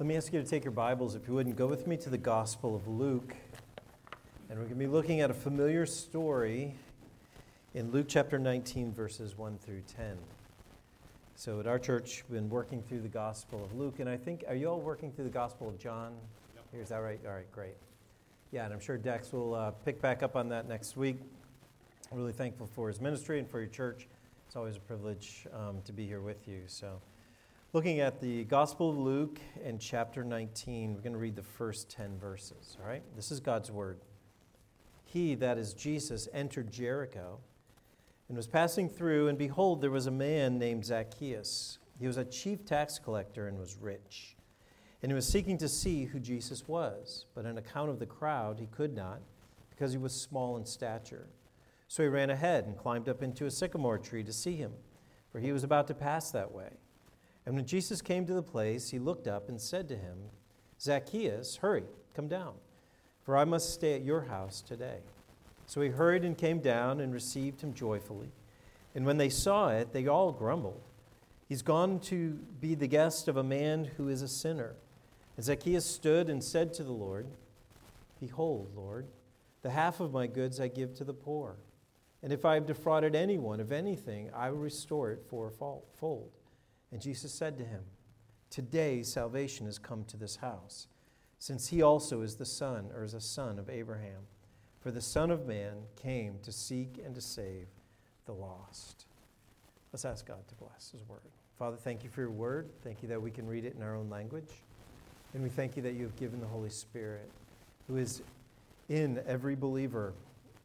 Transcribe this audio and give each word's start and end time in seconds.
Let 0.00 0.06
me 0.06 0.16
ask 0.16 0.32
you 0.32 0.40
to 0.40 0.48
take 0.48 0.64
your 0.64 0.70
Bibles, 0.70 1.14
if 1.14 1.28
you 1.28 1.34
wouldn't, 1.34 1.56
go 1.56 1.66
with 1.66 1.86
me 1.86 1.94
to 1.98 2.08
the 2.08 2.16
Gospel 2.16 2.74
of 2.74 2.88
Luke. 2.88 3.36
And 4.48 4.58
we're 4.58 4.64
going 4.64 4.70
to 4.70 4.74
be 4.76 4.86
looking 4.86 5.20
at 5.20 5.30
a 5.30 5.34
familiar 5.34 5.84
story 5.84 6.74
in 7.74 7.90
Luke 7.90 8.06
chapter 8.08 8.38
19, 8.38 8.94
verses 8.94 9.36
1 9.36 9.58
through 9.58 9.82
10. 9.94 10.16
So 11.34 11.60
at 11.60 11.66
our 11.66 11.78
church, 11.78 12.24
we've 12.30 12.40
been 12.40 12.48
working 12.48 12.82
through 12.82 13.02
the 13.02 13.08
Gospel 13.08 13.62
of 13.62 13.74
Luke, 13.74 14.00
and 14.00 14.08
I 14.08 14.16
think, 14.16 14.42
are 14.48 14.54
you 14.54 14.68
all 14.68 14.80
working 14.80 15.12
through 15.12 15.24
the 15.24 15.30
Gospel 15.30 15.68
of 15.68 15.78
John? 15.78 16.14
Yep. 16.54 16.82
Is 16.82 16.88
that 16.88 16.96
right? 16.96 17.20
All 17.26 17.34
right, 17.34 17.52
great. 17.52 17.76
Yeah, 18.52 18.64
and 18.64 18.72
I'm 18.72 18.80
sure 18.80 18.96
Dex 18.96 19.34
will 19.34 19.54
uh, 19.54 19.72
pick 19.84 20.00
back 20.00 20.22
up 20.22 20.34
on 20.34 20.48
that 20.48 20.66
next 20.66 20.96
week. 20.96 21.18
I'm 22.10 22.16
really 22.16 22.32
thankful 22.32 22.70
for 22.74 22.88
his 22.88 23.02
ministry 23.02 23.38
and 23.38 23.46
for 23.46 23.60
your 23.60 23.68
church. 23.68 24.08
It's 24.46 24.56
always 24.56 24.76
a 24.76 24.80
privilege 24.80 25.46
um, 25.52 25.82
to 25.84 25.92
be 25.92 26.06
here 26.06 26.22
with 26.22 26.48
you. 26.48 26.62
So 26.68 27.02
looking 27.72 28.00
at 28.00 28.20
the 28.20 28.42
Gospel 28.44 28.90
of 28.90 28.98
Luke 28.98 29.38
and 29.64 29.80
chapter 29.80 30.24
19. 30.24 30.92
We're 30.92 31.00
going 31.02 31.12
to 31.12 31.18
read 31.20 31.36
the 31.36 31.42
first 31.42 31.88
10 31.88 32.18
verses, 32.18 32.76
all 32.80 32.88
right? 32.88 33.02
This 33.14 33.30
is 33.30 33.38
God's 33.38 33.70
word. 33.70 34.00
He, 35.04 35.36
that 35.36 35.56
is 35.56 35.72
Jesus, 35.72 36.28
entered 36.32 36.72
Jericho 36.72 37.38
and 38.28 38.36
was 38.36 38.48
passing 38.48 38.88
through, 38.88 39.28
and 39.28 39.38
behold, 39.38 39.80
there 39.80 39.90
was 39.92 40.08
a 40.08 40.10
man 40.10 40.58
named 40.58 40.84
Zacchaeus. 40.84 41.78
He 42.00 42.08
was 42.08 42.16
a 42.16 42.24
chief 42.24 42.64
tax 42.64 42.98
collector 42.98 43.46
and 43.46 43.56
was 43.56 43.76
rich. 43.80 44.36
And 45.02 45.12
he 45.12 45.14
was 45.14 45.28
seeking 45.28 45.56
to 45.58 45.68
see 45.68 46.06
who 46.06 46.18
Jesus 46.18 46.66
was, 46.66 47.26
but 47.36 47.46
on 47.46 47.56
account 47.56 47.90
of 47.90 48.00
the 48.00 48.06
crowd, 48.06 48.58
he 48.58 48.66
could 48.66 48.96
not, 48.96 49.20
because 49.70 49.92
he 49.92 49.98
was 49.98 50.12
small 50.12 50.56
in 50.56 50.66
stature. 50.66 51.28
So 51.86 52.02
he 52.02 52.08
ran 52.08 52.30
ahead 52.30 52.64
and 52.64 52.76
climbed 52.76 53.08
up 53.08 53.22
into 53.22 53.46
a 53.46 53.50
sycamore 53.50 53.98
tree 53.98 54.24
to 54.24 54.32
see 54.32 54.56
him, 54.56 54.72
for 55.30 55.38
he 55.38 55.52
was 55.52 55.62
about 55.62 55.86
to 55.86 55.94
pass 55.94 56.32
that 56.32 56.50
way. 56.50 56.70
And 57.50 57.56
when 57.56 57.66
Jesus 57.66 58.00
came 58.00 58.26
to 58.26 58.32
the 58.32 58.44
place, 58.44 58.90
he 58.90 59.00
looked 59.00 59.26
up 59.26 59.48
and 59.48 59.60
said 59.60 59.88
to 59.88 59.96
him, 59.96 60.18
Zacchaeus, 60.80 61.56
hurry, 61.56 61.82
come 62.14 62.28
down, 62.28 62.52
for 63.24 63.36
I 63.36 63.44
must 63.44 63.74
stay 63.74 63.94
at 63.94 64.04
your 64.04 64.20
house 64.20 64.62
today. 64.62 64.98
So 65.66 65.80
he 65.80 65.88
hurried 65.88 66.24
and 66.24 66.38
came 66.38 66.60
down 66.60 67.00
and 67.00 67.12
received 67.12 67.60
him 67.60 67.74
joyfully. 67.74 68.28
And 68.94 69.04
when 69.04 69.16
they 69.16 69.30
saw 69.30 69.70
it, 69.70 69.92
they 69.92 70.06
all 70.06 70.30
grumbled. 70.30 70.80
He's 71.48 71.62
gone 71.62 71.98
to 72.02 72.38
be 72.60 72.76
the 72.76 72.86
guest 72.86 73.26
of 73.26 73.36
a 73.36 73.42
man 73.42 73.90
who 73.96 74.08
is 74.08 74.22
a 74.22 74.28
sinner. 74.28 74.76
And 75.36 75.44
Zacchaeus 75.44 75.84
stood 75.84 76.30
and 76.30 76.44
said 76.44 76.72
to 76.74 76.84
the 76.84 76.92
Lord, 76.92 77.26
Behold, 78.20 78.68
Lord, 78.76 79.08
the 79.62 79.70
half 79.70 79.98
of 79.98 80.12
my 80.12 80.28
goods 80.28 80.60
I 80.60 80.68
give 80.68 80.94
to 80.98 81.04
the 81.04 81.14
poor. 81.14 81.56
And 82.22 82.32
if 82.32 82.44
I 82.44 82.54
have 82.54 82.66
defrauded 82.66 83.16
anyone 83.16 83.58
of 83.58 83.72
anything, 83.72 84.30
I 84.32 84.50
will 84.50 84.58
restore 84.58 85.10
it 85.10 85.24
fourfold. 85.28 86.30
And 86.92 87.00
Jesus 87.00 87.32
said 87.32 87.58
to 87.58 87.64
him, 87.64 87.82
Today 88.50 89.02
salvation 89.02 89.66
has 89.66 89.78
come 89.78 90.04
to 90.04 90.16
this 90.16 90.36
house, 90.36 90.88
since 91.38 91.68
he 91.68 91.82
also 91.82 92.22
is 92.22 92.36
the 92.36 92.44
son, 92.44 92.90
or 92.94 93.04
is 93.04 93.14
a 93.14 93.20
son 93.20 93.58
of 93.58 93.70
Abraham. 93.70 94.22
For 94.80 94.90
the 94.90 95.00
Son 95.00 95.30
of 95.30 95.46
Man 95.46 95.74
came 95.94 96.38
to 96.42 96.50
seek 96.50 97.00
and 97.04 97.14
to 97.14 97.20
save 97.20 97.66
the 98.24 98.32
lost. 98.32 99.04
Let's 99.92 100.04
ask 100.04 100.26
God 100.26 100.46
to 100.48 100.54
bless 100.54 100.90
his 100.90 101.06
word. 101.06 101.20
Father, 101.58 101.76
thank 101.76 102.02
you 102.02 102.08
for 102.08 102.22
your 102.22 102.30
word. 102.30 102.70
Thank 102.82 103.02
you 103.02 103.08
that 103.08 103.20
we 103.20 103.30
can 103.30 103.46
read 103.46 103.66
it 103.66 103.74
in 103.76 103.82
our 103.82 103.94
own 103.94 104.08
language. 104.08 104.50
And 105.34 105.42
we 105.42 105.50
thank 105.50 105.76
you 105.76 105.82
that 105.82 105.92
you 105.92 106.04
have 106.04 106.16
given 106.16 106.40
the 106.40 106.46
Holy 106.46 106.70
Spirit, 106.70 107.30
who 107.86 107.98
is 107.98 108.22
in 108.88 109.20
every 109.26 109.54
believer, 109.54 110.14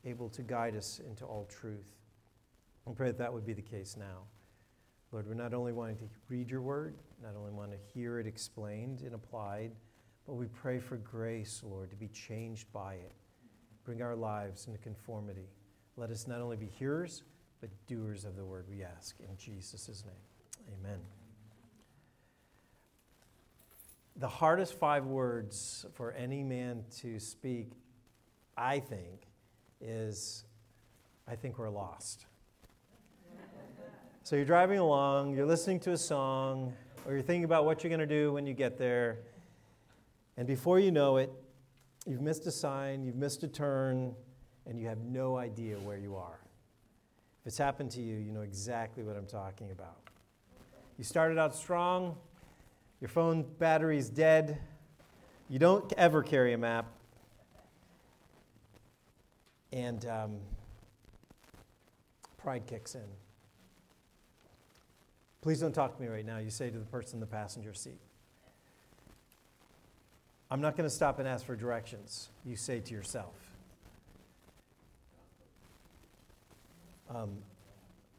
able 0.06 0.30
to 0.30 0.42
guide 0.42 0.76
us 0.76 1.02
into 1.09 1.26
all 1.26 1.46
truth. 1.50 1.92
I 2.88 2.92
pray 2.92 3.08
that 3.08 3.18
that 3.18 3.34
would 3.34 3.46
be 3.46 3.53
the 3.53 3.62
case 3.62 3.98
now. 3.98 4.22
Lord, 5.16 5.30
we're 5.30 5.34
not 5.34 5.54
only 5.54 5.72
wanting 5.72 5.96
to 5.96 6.10
read 6.28 6.52
your 6.52 6.60
word, 6.60 6.94
not 7.24 7.38
only 7.40 7.54
want 7.54 7.72
to 7.72 7.78
hear 7.94 8.20
it 8.20 8.28
explained 8.28 9.00
and 9.00 9.16
applied, 9.16 9.72
but 10.28 10.34
we 10.34 10.48
pray 10.48 10.78
for 10.78 10.98
grace, 10.98 11.62
Lord, 11.64 11.90
to 11.92 11.96
be 11.96 12.10
changed 12.10 12.70
by 12.74 12.96
it. 12.96 13.14
Bring 13.86 14.02
our 14.02 14.14
lives 14.14 14.68
into 14.68 14.78
conformity. 14.78 15.48
Let 15.96 16.10
us 16.12 16.28
not 16.28 16.42
only 16.42 16.58
be 16.58 16.66
hearers, 16.66 17.24
but 17.62 17.70
doers 17.88 18.25
of 18.25 18.36
the 18.36 18.44
word, 18.44 18.66
we 18.70 18.84
ask. 18.84 19.16
In 19.22 19.38
Jesus' 19.38 20.04
name, 20.06 20.75
amen. 20.81 21.00
The 24.18 24.28
hardest 24.28 24.78
five 24.78 25.06
words 25.06 25.86
for 25.94 26.12
any 26.12 26.44
man 26.44 26.84
to 26.98 27.22
speak, 27.22 27.72
I 28.58 28.80
think, 28.81 29.28
is 29.80 30.44
I 31.25 31.38
think 31.38 31.58
we're 31.58 31.70
lost. 31.70 32.25
So 34.25 34.36
you're 34.36 34.44
driving 34.44 34.80
along, 34.80 35.36
you're 35.36 35.46
listening 35.46 35.80
to 35.81 35.91
a 35.91 35.97
song, 36.00 36.74
or 37.06 37.13
you're 37.13 37.22
thinking 37.22 37.44
about 37.44 37.63
what 37.63 37.84
you're 37.84 37.96
going 37.96 38.00
to 38.00 38.08
do 38.08 38.34
when 38.34 38.47
you 38.47 38.56
get 38.56 38.75
there. 38.75 39.19
And 40.36 40.47
before 40.47 40.80
you 40.80 40.91
know 40.91 41.18
it, 41.18 41.31
you've 42.08 42.22
missed 42.22 42.47
a 42.47 42.52
sign, 42.52 43.03
you've 43.03 43.18
missed 43.18 43.44
a 43.44 43.47
turn, 43.47 44.16
and 44.66 44.80
you 44.80 44.88
have 44.88 44.97
no 44.97 45.38
idea 45.38 45.78
where 45.78 46.00
you 46.00 46.16
are. 46.16 46.40
If 47.41 47.50
it's 47.50 47.59
happened 47.59 47.91
to 47.91 48.02
you, 48.02 48.16
you 48.16 48.31
know 48.31 48.41
exactly 48.41 49.03
what 49.03 49.16
I'm 49.16 49.28
talking 49.28 49.69
about. 49.69 50.00
You 50.97 51.03
started 51.03 51.38
out 51.38 51.56
strong, 51.56 52.16
your 53.02 53.09
phone 53.09 53.46
battery's 53.59 54.09
dead, 54.09 54.57
you 55.50 55.59
don't 55.59 55.94
ever 56.00 56.24
carry 56.24 56.53
a 56.53 56.57
map, 56.57 56.88
and 59.72 60.03
um, 60.07 60.38
pride 62.40 62.66
kicks 62.66 62.96
in. 62.96 63.25
Please 65.45 65.59
don't 65.59 65.73
talk 65.73 65.95
to 65.95 66.01
me 66.01 66.07
right 66.07 66.25
now, 66.25 66.39
you 66.39 66.50
say 66.50 66.72
to 66.72 66.79
the 66.79 66.85
person 66.85 67.17
in 67.17 67.19
the 67.19 67.28
passenger 67.28 67.72
seat. 67.72 68.00
I'm 70.50 70.59
not 70.59 70.75
going 70.75 70.89
to 70.89 70.95
stop 70.95 71.19
and 71.19 71.28
ask 71.28 71.45
for 71.45 71.56
directions, 71.56 72.29
you 72.44 72.56
say 72.56 72.79
to 72.79 72.91
yourself. 72.91 73.35
Um, 77.13 77.38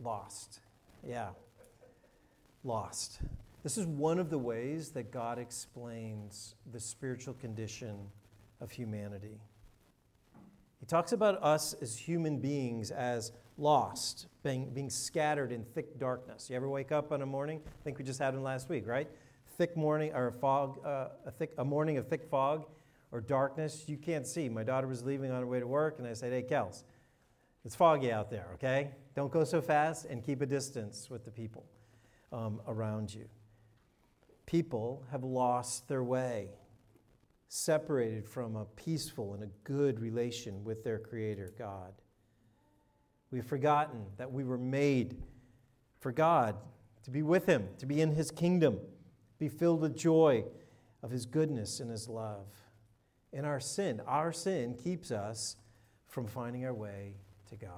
lost. 0.01 0.61
Yeah. 1.05 1.31
Lost. 2.63 3.19
This 3.65 3.77
is 3.77 3.87
one 3.87 4.21
of 4.21 4.31
the 4.31 4.39
ways 4.39 4.91
that 4.91 5.11
God 5.11 5.41
explains 5.41 6.55
the 6.71 6.79
spiritual 6.79 7.35
condition 7.35 7.97
of 8.61 8.71
humanity. 8.71 9.41
He 10.79 10.87
talks 10.87 11.11
about 11.11 11.43
us 11.43 11.75
as 11.83 11.97
human 11.97 12.39
beings 12.39 12.93
as 12.93 13.33
lost, 13.59 14.27
being, 14.43 14.71
being 14.71 14.91
scattered 14.91 15.53
in 15.53 15.65
thick 15.65 15.99
darkness. 15.99 16.51
You 16.51 16.57
ever 16.57 16.69
wake 16.69 16.93
up 16.93 17.13
in 17.13 17.23
a 17.23 17.27
morning? 17.27 17.61
I 17.67 17.83
think 17.85 17.99
we 17.99 18.05
just 18.05 18.19
had 18.19 18.35
one 18.35 18.43
last 18.43 18.69
week, 18.69 18.87
right? 18.87 19.09
Thick 19.57 19.77
morning 19.77 20.13
or 20.15 20.29
a 20.29 20.33
fog, 20.33 20.79
uh, 20.85 21.09
a, 21.25 21.31
thick, 21.31 21.53
a 21.59 21.65
morning 21.65 21.97
of 21.99 22.09
thick 22.09 22.29
fog 22.31 22.67
or 23.13 23.21
darkness. 23.21 23.85
You 23.87 23.97
can't 23.97 24.27
see. 24.27 24.49
My 24.49 24.63
daughter 24.63 24.87
was 24.87 25.03
leaving 25.03 25.31
on 25.31 25.41
her 25.41 25.47
way 25.47 25.61
to 25.61 25.67
work, 25.67 25.99
and 25.99 26.07
I 26.07 26.13
said, 26.13 26.33
Hey, 26.33 26.43
Kels, 26.43 26.85
it's 27.65 27.75
foggy 27.75 28.13
out 28.13 28.31
there, 28.31 28.49
okay? 28.55 28.91
Don't 29.15 29.33
go 29.33 29.45
so 29.45 29.61
fast 29.63 30.05
and 30.05 30.23
keep 30.23 30.43
a 30.43 30.47
distance 30.47 31.09
with 31.11 31.25
the 31.25 31.31
people 31.31 31.65
um, 32.33 32.61
around 32.69 33.13
you. 33.13 33.27
People 34.45 35.05
have 35.11 35.25
lost 35.25 35.89
their 35.89 36.05
way, 36.05 36.51
separated 37.49 38.29
from 38.29 38.55
a 38.55 38.65
peaceful 38.65 39.35
and 39.35 39.43
a 39.43 39.49
good 39.65 39.99
relation 39.99 40.63
with 40.63 40.85
their 40.85 40.99
Creator, 40.99 41.55
God. 41.59 41.93
We've 43.31 43.45
forgotten 43.45 44.07
that 44.19 44.33
we 44.33 44.45
were 44.45 44.59
made 44.59 45.17
for 45.99 46.13
God, 46.13 46.57
to 47.05 47.11
be 47.11 47.23
with 47.23 47.47
Him, 47.47 47.69
to 47.79 47.87
be 47.87 48.01
in 48.01 48.15
His 48.15 48.31
kingdom, 48.31 48.79
be 49.39 49.49
filled 49.49 49.81
with 49.81 49.97
joy 49.97 50.45
of 51.03 51.11
His 51.11 51.27
goodness 51.27 51.81
and 51.81 51.91
His 51.91 52.09
love. 52.09 52.47
And 53.33 53.45
our 53.45 53.61
sin, 53.61 54.01
our 54.07 54.33
sin 54.33 54.75
keeps 54.75 55.11
us 55.11 55.57
from 56.07 56.27
finding 56.27 56.65
our 56.65 56.75
way 56.75 57.15
to 57.51 57.57
God. 57.57 57.71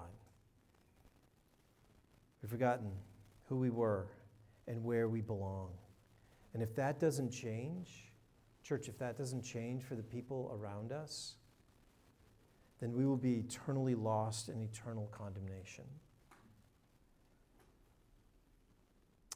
We've 2.42 2.50
forgotten 2.50 2.90
who 3.48 3.56
we 3.56 3.70
were 3.70 4.06
and 4.66 4.84
where 4.84 5.08
we 5.08 5.20
belong. 5.20 5.70
And 6.54 6.62
if 6.62 6.74
that 6.76 7.00
doesn't 7.00 7.30
change, 7.30 8.12
church, 8.62 8.88
if 8.88 8.98
that 8.98 9.16
doesn't 9.16 9.42
change 9.42 9.82
for 9.82 9.94
the 9.94 10.02
people 10.02 10.50
around 10.54 10.92
us, 10.92 11.36
then 12.80 12.92
we 12.92 13.04
will 13.04 13.16
be 13.16 13.34
eternally 13.34 13.94
lost 13.94 14.48
in 14.48 14.60
eternal 14.60 15.08
condemnation. 15.12 15.84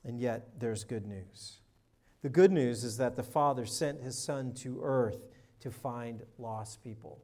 And 0.05 0.19
yet, 0.19 0.49
there's 0.59 0.85
good 0.85 1.07
news. 1.07 1.59
The 2.23 2.29
good 2.29 2.53
news 2.53 2.85
is 2.85 2.97
that 2.99 3.17
the 3.17 3.23
Father 3.23 3.67
sent 3.67 4.03
his 4.03 4.17
Son 4.17 4.53
to 4.55 4.81
earth 4.83 5.19
to 5.61 5.71
find 5.71 6.23
lost 6.39 6.83
people. 6.83 7.21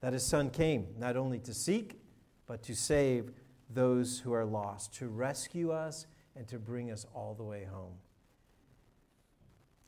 That 0.00 0.12
his 0.12 0.24
Son 0.24 0.50
came 0.50 0.86
not 0.98 1.16
only 1.16 1.38
to 1.40 1.54
seek, 1.54 2.00
but 2.46 2.62
to 2.64 2.74
save 2.74 3.32
those 3.68 4.20
who 4.20 4.32
are 4.32 4.44
lost, 4.44 4.94
to 4.94 5.08
rescue 5.08 5.70
us, 5.70 6.06
and 6.34 6.48
to 6.48 6.58
bring 6.58 6.90
us 6.90 7.06
all 7.14 7.34
the 7.34 7.44
way 7.44 7.64
home. 7.64 7.94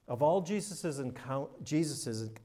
Of 0.09 0.23
all 0.23 0.41
Jesus' 0.43 0.99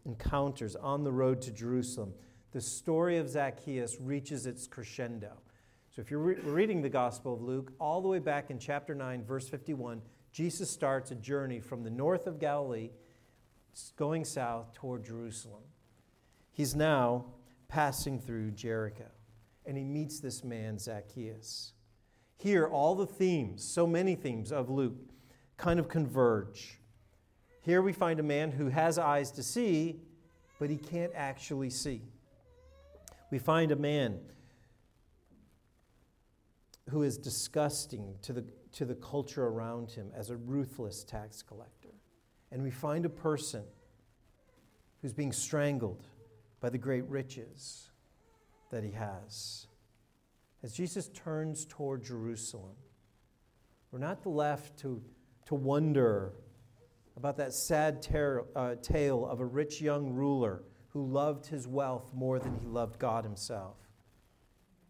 encounters 0.05 0.75
on 0.75 1.03
the 1.03 1.11
road 1.11 1.41
to 1.41 1.51
Jerusalem, 1.51 2.13
the 2.51 2.61
story 2.61 3.17
of 3.17 3.29
Zacchaeus 3.29 3.97
reaches 3.99 4.45
its 4.45 4.67
crescendo. 4.67 5.33
So 5.89 6.01
if 6.01 6.11
you're 6.11 6.19
re- 6.19 6.35
reading 6.43 6.81
the 6.81 6.89
Gospel 6.89 7.33
of 7.33 7.41
Luke, 7.41 7.73
all 7.79 8.01
the 8.01 8.07
way 8.07 8.19
back 8.19 8.51
in 8.51 8.59
chapter 8.59 8.93
9, 8.95 9.23
verse 9.23 9.49
51, 9.49 10.01
Jesus 10.31 10.69
starts 10.69 11.11
a 11.11 11.15
journey 11.15 11.59
from 11.59 11.83
the 11.83 11.89
north 11.89 12.27
of 12.27 12.39
Galilee 12.39 12.91
going 13.95 14.25
south 14.25 14.73
toward 14.73 15.03
Jerusalem. 15.03 15.63
He's 16.51 16.75
now 16.75 17.25
passing 17.67 18.19
through 18.19 18.51
Jericho, 18.51 19.09
and 19.65 19.77
he 19.77 19.83
meets 19.83 20.19
this 20.19 20.43
man, 20.43 20.79
Zacchaeus. 20.79 21.73
Here, 22.37 22.67
all 22.67 22.95
the 22.95 23.07
themes, 23.07 23.63
so 23.63 23.85
many 23.87 24.15
themes 24.15 24.51
of 24.51 24.69
Luke, 24.69 24.95
kind 25.57 25.79
of 25.79 25.89
converge. 25.89 26.79
Here 27.61 27.81
we 27.81 27.91
find 27.91 28.19
a 28.19 28.23
man 28.23 28.51
who 28.51 28.69
has 28.69 28.97
eyes 28.97 29.31
to 29.31 29.43
see, 29.43 30.01
but 30.59 30.69
he 30.69 30.77
can't 30.77 31.11
actually 31.15 31.69
see. 31.69 32.03
We 33.29 33.39
find 33.39 33.71
a 33.71 33.75
man 33.75 34.19
who 36.89 37.03
is 37.03 37.17
disgusting 37.17 38.15
to 38.21 38.33
the, 38.33 38.45
to 38.73 38.85
the 38.85 38.95
culture 38.95 39.45
around 39.45 39.91
him 39.91 40.11
as 40.15 40.29
a 40.29 40.37
ruthless 40.37 41.03
tax 41.03 41.41
collector. 41.41 41.89
And 42.51 42.63
we 42.63 42.71
find 42.71 43.05
a 43.05 43.09
person 43.09 43.63
who's 45.01 45.13
being 45.13 45.33
strangled 45.33 46.07
by 46.61 46.69
the 46.69 46.77
great 46.77 47.03
riches 47.09 47.89
that 48.71 48.83
he 48.83 48.91
has. 48.91 49.67
As 50.63 50.73
Jesus 50.73 51.09
turns 51.09 51.65
toward 51.65 52.03
Jerusalem, 52.03 52.75
we're 53.91 53.99
not 53.99 54.25
left 54.25 54.77
to, 54.79 55.01
to 55.45 55.55
wonder 55.55 56.33
about 57.15 57.37
that 57.37 57.53
sad 57.53 58.01
ter- 58.01 58.45
uh, 58.55 58.75
tale 58.81 59.25
of 59.25 59.39
a 59.39 59.45
rich 59.45 59.81
young 59.81 60.11
ruler 60.11 60.63
who 60.97 61.05
loved 61.05 61.45
his 61.45 61.67
wealth 61.67 62.09
more 62.11 62.39
than 62.39 62.55
he 62.55 62.65
loved 62.65 62.97
God 62.97 63.23
himself. 63.23 63.75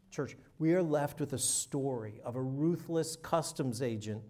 Church, 0.09 0.37
we 0.57 0.73
are 0.73 0.81
left 0.81 1.19
with 1.19 1.33
a 1.33 1.37
story 1.37 2.21
of 2.23 2.37
a 2.37 2.41
ruthless 2.41 3.17
customs 3.17 3.81
agent 3.81 4.23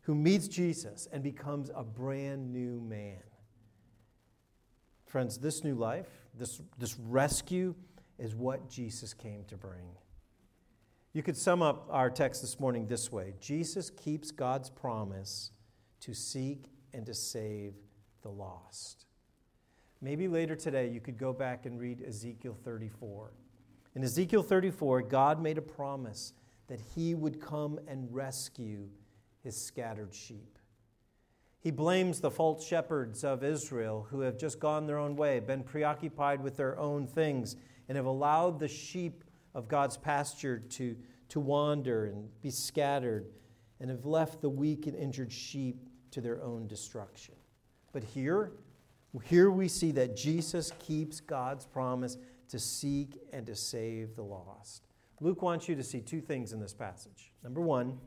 who 0.00 0.16
meets 0.16 0.48
Jesus 0.48 1.06
and 1.12 1.22
becomes 1.22 1.70
a 1.76 1.84
brand 1.84 2.52
new 2.52 2.80
man. 2.80 3.22
Friends, 5.06 5.38
this 5.38 5.62
new 5.62 5.76
life, 5.76 6.08
this, 6.36 6.60
this 6.76 6.98
rescue, 6.98 7.76
is 8.18 8.34
what 8.34 8.68
Jesus 8.68 9.14
came 9.14 9.44
to 9.44 9.56
bring. 9.56 9.94
You 11.12 11.22
could 11.22 11.36
sum 11.36 11.62
up 11.62 11.86
our 11.88 12.10
text 12.10 12.40
this 12.40 12.58
morning 12.58 12.88
this 12.88 13.12
way 13.12 13.34
Jesus 13.38 13.90
keeps 13.90 14.32
God's 14.32 14.70
promise 14.70 15.52
to 16.00 16.14
seek 16.14 16.64
and 16.92 17.06
to 17.06 17.14
save 17.14 17.74
the 18.22 18.30
lost. 18.30 19.06
Maybe 20.04 20.26
later 20.26 20.56
today 20.56 20.88
you 20.88 21.00
could 21.00 21.16
go 21.16 21.32
back 21.32 21.64
and 21.64 21.78
read 21.78 22.02
Ezekiel 22.02 22.56
34. 22.64 23.32
In 23.94 24.02
Ezekiel 24.02 24.42
34, 24.42 25.02
God 25.02 25.40
made 25.40 25.58
a 25.58 25.62
promise 25.62 26.32
that 26.66 26.80
he 26.96 27.14
would 27.14 27.40
come 27.40 27.78
and 27.86 28.12
rescue 28.12 28.88
his 29.44 29.56
scattered 29.56 30.12
sheep. 30.12 30.58
He 31.60 31.70
blames 31.70 32.18
the 32.18 32.32
false 32.32 32.66
shepherds 32.66 33.22
of 33.22 33.44
Israel 33.44 34.08
who 34.10 34.22
have 34.22 34.36
just 34.36 34.58
gone 34.58 34.86
their 34.86 34.98
own 34.98 35.14
way, 35.14 35.38
been 35.38 35.62
preoccupied 35.62 36.42
with 36.42 36.56
their 36.56 36.76
own 36.80 37.06
things, 37.06 37.54
and 37.88 37.94
have 37.94 38.06
allowed 38.06 38.58
the 38.58 38.66
sheep 38.66 39.22
of 39.54 39.68
God's 39.68 39.96
pasture 39.96 40.58
to, 40.58 40.96
to 41.28 41.38
wander 41.38 42.06
and 42.06 42.28
be 42.40 42.50
scattered, 42.50 43.26
and 43.78 43.88
have 43.88 44.04
left 44.04 44.40
the 44.40 44.50
weak 44.50 44.88
and 44.88 44.96
injured 44.96 45.32
sheep 45.32 45.88
to 46.10 46.20
their 46.20 46.42
own 46.42 46.66
destruction. 46.66 47.36
But 47.92 48.02
here, 48.02 48.50
here 49.20 49.50
we 49.50 49.68
see 49.68 49.92
that 49.92 50.16
Jesus 50.16 50.72
keeps 50.78 51.20
God's 51.20 51.66
promise 51.66 52.16
to 52.48 52.58
seek 52.58 53.18
and 53.32 53.46
to 53.46 53.54
save 53.54 54.16
the 54.16 54.22
lost. 54.22 54.88
Luke 55.20 55.42
wants 55.42 55.68
you 55.68 55.76
to 55.76 55.82
see 55.82 56.00
two 56.00 56.20
things 56.20 56.52
in 56.52 56.60
this 56.60 56.72
passage. 56.72 57.32
Number 57.44 57.60
one, 57.60 57.98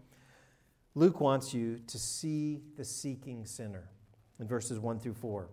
Luke 0.95 1.21
wants 1.21 1.53
you 1.53 1.79
to 1.87 1.99
see 1.99 2.61
the 2.75 2.85
seeking 2.85 3.45
sinner 3.45 3.89
in 4.39 4.47
verses 4.47 4.79
1 4.79 4.99
through 4.99 5.13
4. 5.13 5.47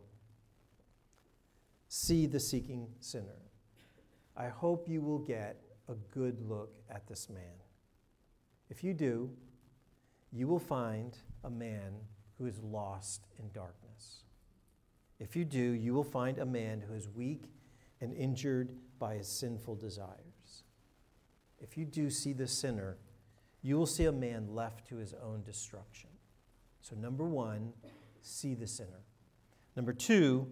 See 1.88 2.26
the 2.26 2.40
seeking 2.40 2.88
sinner. 3.00 3.38
I 4.36 4.48
hope 4.48 4.88
you 4.88 5.02
will 5.02 5.18
get 5.18 5.60
a 5.88 5.94
good 6.14 6.40
look 6.48 6.74
at 6.90 7.06
this 7.06 7.28
man. 7.28 7.60
If 8.70 8.82
you 8.82 8.94
do, 8.94 9.30
you 10.32 10.46
will 10.46 10.58
find 10.58 11.16
a 11.44 11.50
man 11.50 11.92
who 12.38 12.46
is 12.46 12.58
lost 12.60 13.26
in 13.38 13.50
darkness. 13.52 14.24
If 15.18 15.36
you 15.36 15.44
do, 15.44 15.58
you 15.58 15.94
will 15.94 16.04
find 16.04 16.38
a 16.38 16.46
man 16.46 16.80
who 16.80 16.94
is 16.94 17.08
weak 17.08 17.44
and 18.00 18.12
injured 18.12 18.74
by 18.98 19.14
his 19.14 19.28
sinful 19.28 19.76
desires. 19.76 20.64
If 21.60 21.76
you 21.76 21.84
do 21.84 22.10
see 22.10 22.32
the 22.32 22.48
sinner, 22.48 22.98
you 23.62 23.76
will 23.76 23.86
see 23.86 24.06
a 24.06 24.12
man 24.12 24.54
left 24.54 24.88
to 24.88 24.96
his 24.96 25.14
own 25.14 25.42
destruction. 25.44 26.10
So, 26.80 26.96
number 26.96 27.24
one, 27.24 27.72
see 28.20 28.54
the 28.54 28.66
sinner. 28.66 29.04
Number 29.76 29.92
two, 29.92 30.48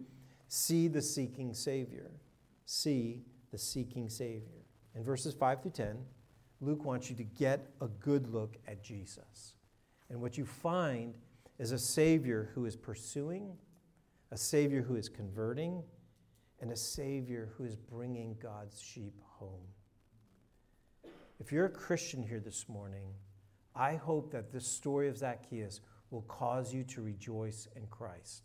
see 0.49 0.87
the 0.87 1.03
seeking 1.03 1.53
Savior. 1.53 2.13
See 2.65 3.23
the 3.51 3.59
seeking 3.59 4.09
Savior. 4.09 4.65
In 4.95 5.03
verses 5.03 5.35
5 5.35 5.63
through 5.63 5.73
10, 5.73 5.99
Luke 6.61 6.85
wants 6.85 7.11
you 7.11 7.17
to 7.17 7.25
get 7.25 7.67
a 7.81 7.89
good 7.89 8.33
look 8.33 8.57
at 8.69 8.83
Jesus. 8.83 9.55
And 10.09 10.21
what 10.21 10.39
you 10.39 10.45
find 10.45 11.15
is 11.59 11.73
a 11.73 11.79
Savior 11.79 12.51
who 12.55 12.65
is 12.67 12.77
pursuing, 12.77 13.57
a 14.33 14.37
Savior 14.37 14.83
who 14.83 14.97
is 14.97 15.09
converting, 15.09 15.83
and 16.61 16.71
a 16.71 16.77
Savior 16.77 17.49
who 17.57 17.65
is 17.65 17.77
bringing 17.77 18.37
God's 18.41 18.81
sheep 18.81 19.15
home. 19.25 19.67
If 21.41 21.51
you're 21.51 21.67
a 21.67 21.71
Christian 21.71 22.23
here 22.23 22.41
this 22.41 22.69
morning, 22.69 23.15
I 23.75 23.95
hope 23.97 24.31
that 24.33 24.53
this 24.53 24.67
story 24.67 25.09
of 25.09 25.17
Zacchaeus 25.17 25.81
will 26.11 26.23
cause 26.23 26.75
you 26.75 26.85
to 26.85 27.01
rejoice 27.01 27.67
in 27.75 27.87
Christ. 27.87 28.43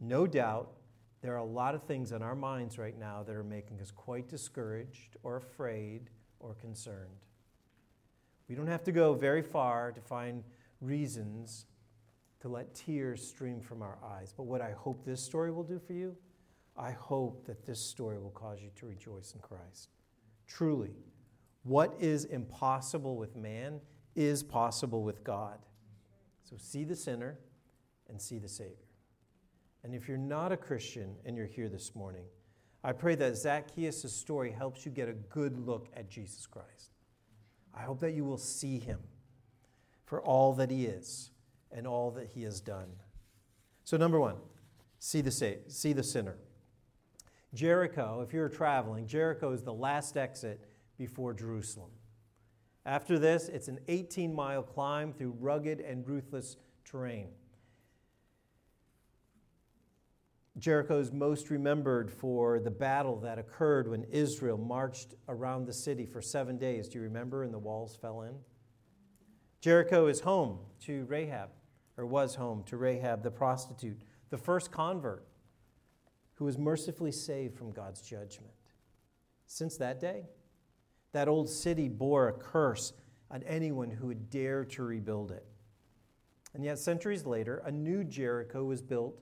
No 0.00 0.26
doubt, 0.26 0.72
there 1.20 1.34
are 1.34 1.38
a 1.38 1.44
lot 1.44 1.76
of 1.76 1.84
things 1.84 2.10
in 2.10 2.20
our 2.20 2.34
minds 2.34 2.78
right 2.78 2.98
now 2.98 3.22
that 3.22 3.36
are 3.36 3.44
making 3.44 3.80
us 3.80 3.92
quite 3.92 4.28
discouraged 4.28 5.16
or 5.22 5.36
afraid 5.36 6.10
or 6.40 6.54
concerned. 6.54 7.26
We 8.48 8.56
don't 8.56 8.66
have 8.66 8.82
to 8.84 8.92
go 8.92 9.14
very 9.14 9.42
far 9.42 9.92
to 9.92 10.00
find 10.00 10.42
reasons 10.80 11.66
to 12.42 12.48
let 12.48 12.74
tears 12.74 13.24
stream 13.24 13.60
from 13.60 13.82
our 13.82 13.98
eyes. 14.04 14.34
But 14.36 14.44
what 14.44 14.60
I 14.60 14.72
hope 14.72 15.04
this 15.04 15.22
story 15.22 15.52
will 15.52 15.62
do 15.62 15.78
for 15.78 15.92
you, 15.92 16.16
I 16.76 16.90
hope 16.90 17.46
that 17.46 17.64
this 17.64 17.78
story 17.78 18.18
will 18.18 18.30
cause 18.30 18.60
you 18.60 18.70
to 18.76 18.86
rejoice 18.86 19.34
in 19.34 19.40
Christ. 19.40 19.90
Truly, 20.48 20.96
what 21.62 21.94
is 22.00 22.24
impossible 22.24 23.16
with 23.16 23.36
man 23.36 23.80
is 24.16 24.42
possible 24.42 25.04
with 25.04 25.22
God. 25.22 25.58
So 26.42 26.56
see 26.58 26.82
the 26.82 26.96
sinner 26.96 27.38
and 28.08 28.20
see 28.20 28.38
the 28.38 28.48
Savior. 28.48 28.74
And 29.84 29.94
if 29.94 30.08
you're 30.08 30.18
not 30.18 30.50
a 30.50 30.56
Christian 30.56 31.14
and 31.24 31.36
you're 31.36 31.46
here 31.46 31.68
this 31.68 31.94
morning, 31.94 32.24
I 32.82 32.90
pray 32.90 33.14
that 33.14 33.36
Zacchaeus' 33.36 34.12
story 34.12 34.50
helps 34.50 34.84
you 34.84 34.90
get 34.90 35.08
a 35.08 35.12
good 35.12 35.56
look 35.64 35.90
at 35.96 36.10
Jesus 36.10 36.48
Christ. 36.48 36.90
I 37.72 37.82
hope 37.82 38.00
that 38.00 38.12
you 38.12 38.24
will 38.24 38.38
see 38.38 38.80
him 38.80 38.98
for 40.04 40.20
all 40.20 40.52
that 40.54 40.72
he 40.72 40.86
is 40.86 41.31
and 41.74 41.86
all 41.86 42.10
that 42.12 42.28
he 42.28 42.42
has 42.42 42.60
done. 42.60 42.88
So, 43.84 43.96
number 43.96 44.20
one, 44.20 44.36
see 44.98 45.20
the, 45.20 45.58
see 45.68 45.92
the 45.92 46.02
sinner. 46.02 46.36
Jericho, 47.54 48.24
if 48.26 48.32
you're 48.32 48.48
traveling, 48.48 49.06
Jericho 49.06 49.52
is 49.52 49.62
the 49.62 49.74
last 49.74 50.16
exit 50.16 50.64
before 50.96 51.34
Jerusalem. 51.34 51.90
After 52.84 53.18
this, 53.18 53.48
it's 53.48 53.68
an 53.68 53.78
18 53.88 54.34
mile 54.34 54.62
climb 54.62 55.12
through 55.12 55.36
rugged 55.38 55.80
and 55.80 56.06
ruthless 56.06 56.56
terrain. 56.84 57.28
Jericho 60.58 60.98
is 60.98 61.12
most 61.12 61.50
remembered 61.50 62.10
for 62.10 62.60
the 62.60 62.70
battle 62.70 63.18
that 63.20 63.38
occurred 63.38 63.88
when 63.88 64.04
Israel 64.04 64.58
marched 64.58 65.14
around 65.28 65.66
the 65.66 65.72
city 65.72 66.04
for 66.04 66.20
seven 66.20 66.58
days. 66.58 66.88
Do 66.88 66.98
you 66.98 67.04
remember? 67.04 67.42
And 67.42 67.54
the 67.54 67.58
walls 67.58 67.96
fell 68.00 68.22
in. 68.22 68.34
Jericho 69.60 70.08
is 70.08 70.20
home 70.20 70.58
to 70.80 71.04
Rahab, 71.04 71.50
or 71.96 72.06
was 72.06 72.34
home 72.34 72.62
to 72.64 72.76
Rahab 72.76 73.22
the 73.22 73.30
prostitute, 73.30 74.02
the 74.30 74.38
first 74.38 74.70
convert 74.70 75.26
who 76.34 76.44
was 76.44 76.58
mercifully 76.58 77.12
saved 77.12 77.56
from 77.56 77.70
God's 77.70 78.02
judgment. 78.02 78.52
Since 79.46 79.76
that 79.76 80.00
day, 80.00 80.24
that 81.12 81.28
old 81.28 81.48
city 81.48 81.88
bore 81.88 82.28
a 82.28 82.32
curse 82.32 82.92
on 83.30 83.42
anyone 83.44 83.90
who 83.90 84.08
would 84.08 84.30
dare 84.30 84.64
to 84.64 84.82
rebuild 84.82 85.30
it. 85.30 85.44
And 86.54 86.64
yet, 86.64 86.78
centuries 86.78 87.24
later, 87.24 87.62
a 87.64 87.70
new 87.70 88.04
Jericho 88.04 88.64
was 88.64 88.82
built 88.82 89.18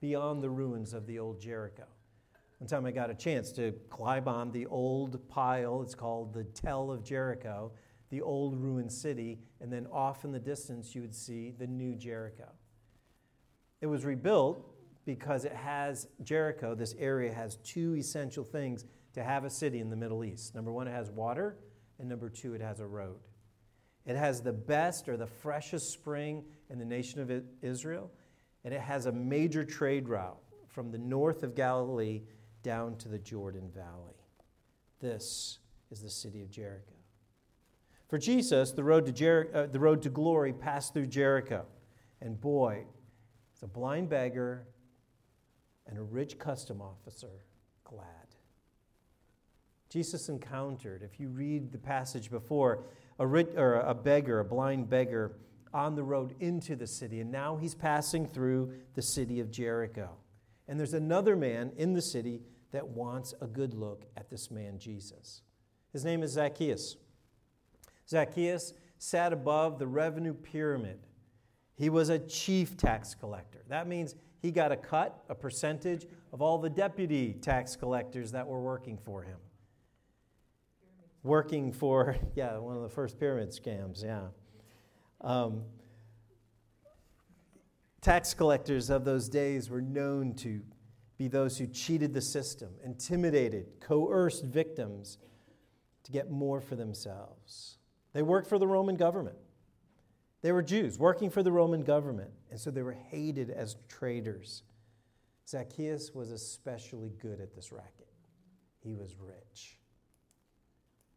beyond 0.00 0.42
the 0.42 0.50
ruins 0.50 0.94
of 0.94 1.06
the 1.06 1.18
old 1.18 1.40
Jericho. 1.40 1.84
One 2.58 2.68
time 2.68 2.86
I 2.86 2.92
got 2.92 3.10
a 3.10 3.14
chance 3.14 3.52
to 3.52 3.72
climb 3.90 4.28
on 4.28 4.50
the 4.52 4.66
old 4.66 5.28
pile, 5.28 5.82
it's 5.82 5.94
called 5.94 6.32
the 6.32 6.44
Tell 6.44 6.90
of 6.90 7.04
Jericho, 7.04 7.72
the 8.14 8.22
old 8.22 8.56
ruined 8.56 8.92
city, 8.92 9.40
and 9.60 9.72
then 9.72 9.88
off 9.92 10.24
in 10.24 10.30
the 10.30 10.38
distance 10.38 10.94
you 10.94 11.00
would 11.00 11.12
see 11.12 11.52
the 11.58 11.66
new 11.66 11.96
Jericho. 11.96 12.46
It 13.80 13.88
was 13.88 14.04
rebuilt 14.04 14.64
because 15.04 15.44
it 15.44 15.52
has 15.52 16.06
Jericho, 16.22 16.76
this 16.76 16.94
area 16.96 17.34
has 17.34 17.56
two 17.64 17.96
essential 17.96 18.44
things 18.44 18.84
to 19.14 19.24
have 19.24 19.44
a 19.44 19.50
city 19.50 19.80
in 19.80 19.90
the 19.90 19.96
Middle 19.96 20.22
East. 20.24 20.54
Number 20.54 20.70
one, 20.70 20.86
it 20.86 20.92
has 20.92 21.10
water, 21.10 21.56
and 21.98 22.08
number 22.08 22.28
two, 22.28 22.54
it 22.54 22.60
has 22.60 22.78
a 22.78 22.86
road. 22.86 23.18
It 24.06 24.14
has 24.14 24.40
the 24.40 24.52
best 24.52 25.08
or 25.08 25.16
the 25.16 25.26
freshest 25.26 25.90
spring 25.90 26.44
in 26.70 26.78
the 26.78 26.84
nation 26.84 27.20
of 27.20 27.42
Israel, 27.62 28.12
and 28.64 28.72
it 28.72 28.80
has 28.80 29.06
a 29.06 29.12
major 29.12 29.64
trade 29.64 30.08
route 30.08 30.38
from 30.68 30.92
the 30.92 30.98
north 30.98 31.42
of 31.42 31.56
Galilee 31.56 32.22
down 32.62 32.94
to 32.98 33.08
the 33.08 33.18
Jordan 33.18 33.72
Valley. 33.74 34.22
This 35.00 35.58
is 35.90 36.00
the 36.00 36.10
city 36.10 36.42
of 36.42 36.50
Jericho. 36.50 36.93
For 38.08 38.18
Jesus, 38.18 38.72
the 38.72 38.84
road 38.84 39.06
to, 39.06 39.12
Jer- 39.12 39.50
uh, 39.54 39.66
the 39.66 39.80
road 39.80 40.02
to 40.02 40.10
glory 40.10 40.52
passed 40.52 40.92
through 40.92 41.06
Jericho. 41.06 41.64
And 42.20 42.40
boy, 42.40 42.84
it's 43.52 43.62
a 43.62 43.66
blind 43.66 44.08
beggar 44.08 44.66
and 45.86 45.98
a 45.98 46.02
rich 46.02 46.38
custom 46.38 46.80
officer 46.80 47.44
glad. 47.84 48.06
Jesus 49.88 50.28
encountered, 50.28 51.02
if 51.02 51.20
you 51.20 51.28
read 51.28 51.70
the 51.70 51.78
passage 51.78 52.30
before, 52.30 52.84
a, 53.18 53.26
rich, 53.26 53.48
or 53.56 53.74
a 53.74 53.94
beggar, 53.94 54.40
a 54.40 54.44
blind 54.44 54.90
beggar, 54.90 55.36
on 55.72 55.96
the 55.96 56.02
road 56.04 56.34
into 56.40 56.76
the 56.76 56.86
city. 56.86 57.20
And 57.20 57.32
now 57.32 57.56
he's 57.56 57.74
passing 57.74 58.26
through 58.26 58.72
the 58.94 59.02
city 59.02 59.40
of 59.40 59.50
Jericho. 59.50 60.10
And 60.68 60.78
there's 60.78 60.94
another 60.94 61.36
man 61.36 61.72
in 61.76 61.92
the 61.92 62.00
city 62.00 62.42
that 62.70 62.86
wants 62.86 63.34
a 63.40 63.46
good 63.46 63.74
look 63.74 64.04
at 64.16 64.30
this 64.30 64.50
man, 64.50 64.78
Jesus. 64.78 65.42
His 65.92 66.04
name 66.04 66.22
is 66.22 66.32
Zacchaeus. 66.32 66.96
Zacchaeus 68.08 68.74
sat 68.98 69.32
above 69.32 69.78
the 69.78 69.86
revenue 69.86 70.34
pyramid. 70.34 70.98
He 71.76 71.90
was 71.90 72.08
a 72.08 72.18
chief 72.18 72.76
tax 72.76 73.14
collector. 73.14 73.60
That 73.68 73.88
means 73.88 74.14
he 74.40 74.50
got 74.50 74.72
a 74.72 74.76
cut, 74.76 75.24
a 75.28 75.34
percentage 75.34 76.06
of 76.32 76.42
all 76.42 76.58
the 76.58 76.70
deputy 76.70 77.32
tax 77.32 77.76
collectors 77.76 78.32
that 78.32 78.46
were 78.46 78.60
working 78.60 78.98
for 78.98 79.22
him. 79.22 79.38
Working 81.22 81.72
for, 81.72 82.16
yeah, 82.34 82.58
one 82.58 82.76
of 82.76 82.82
the 82.82 82.88
first 82.88 83.18
pyramid 83.18 83.50
scams, 83.50 84.04
yeah. 84.04 84.26
Um, 85.20 85.62
tax 88.00 88.34
collectors 88.34 88.90
of 88.90 89.04
those 89.04 89.28
days 89.28 89.70
were 89.70 89.80
known 89.80 90.34
to 90.34 90.60
be 91.16 91.28
those 91.28 91.56
who 91.58 91.66
cheated 91.66 92.12
the 92.12 92.20
system, 92.20 92.70
intimidated, 92.84 93.80
coerced 93.80 94.44
victims 94.44 95.18
to 96.02 96.12
get 96.12 96.30
more 96.30 96.60
for 96.60 96.76
themselves. 96.76 97.73
They 98.14 98.22
worked 98.22 98.48
for 98.48 98.58
the 98.58 98.66
Roman 98.66 98.96
government. 98.96 99.36
They 100.40 100.52
were 100.52 100.62
Jews 100.62 100.98
working 100.98 101.30
for 101.30 101.42
the 101.42 101.52
Roman 101.52 101.82
government, 101.82 102.30
and 102.50 102.58
so 102.58 102.70
they 102.70 102.82
were 102.82 102.96
hated 103.10 103.50
as 103.50 103.76
traitors. 103.88 104.62
Zacchaeus 105.46 106.14
was 106.14 106.30
especially 106.30 107.10
good 107.20 107.40
at 107.40 107.54
this 107.54 107.72
racket. 107.72 108.08
He 108.80 108.94
was 108.94 109.16
rich. 109.18 109.78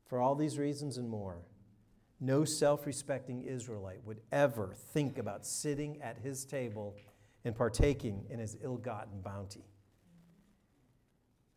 For 0.06 0.20
all 0.20 0.36
these 0.36 0.58
reasons 0.58 0.98
and 0.98 1.10
more, 1.10 1.44
no 2.20 2.46
self 2.46 2.86
respecting 2.86 3.44
Israelite 3.44 4.04
would 4.04 4.22
ever 4.32 4.74
think 4.94 5.18
about 5.18 5.46
sitting 5.46 6.02
at 6.02 6.18
his 6.18 6.46
table 6.46 6.96
and 7.46 7.56
partaking 7.56 8.26
in 8.30 8.40
his 8.40 8.58
ill 8.64 8.78
gotten 8.78 9.22
bounty. 9.22 9.66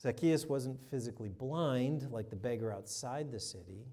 Zacchaeus 0.02 0.47
wasn't 0.47 0.80
physically 0.90 1.28
blind 1.28 2.11
like 2.11 2.30
the 2.30 2.37
beggar 2.37 2.73
outside 2.73 3.30
the 3.30 3.40
city, 3.40 3.87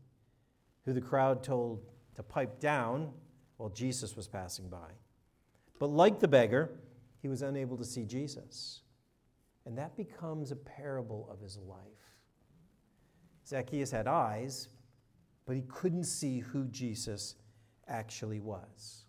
who 0.87 0.93
the 0.93 1.01
crowd 1.01 1.43
told 1.43 1.83
to 2.15 2.23
pipe 2.23 2.61
down 2.61 3.11
while 3.57 3.67
Jesus 3.67 4.15
was 4.15 4.25
passing 4.25 4.69
by. 4.69 4.87
But 5.79 5.87
like 5.87 6.21
the 6.21 6.29
beggar, 6.29 6.79
he 7.21 7.27
was 7.27 7.41
unable 7.41 7.75
to 7.75 7.83
see 7.83 8.05
Jesus. 8.05 8.83
And 9.65 9.77
that 9.77 9.97
becomes 9.97 10.49
a 10.49 10.55
parable 10.55 11.27
of 11.29 11.41
his 11.41 11.57
life. 11.57 11.81
Zacchaeus 13.45 13.91
had 13.91 14.07
eyes, 14.07 14.69
but 15.45 15.57
he 15.57 15.63
couldn't 15.63 16.05
see 16.05 16.39
who 16.39 16.63
Jesus 16.67 17.35
actually 17.89 18.39
was. 18.39 19.03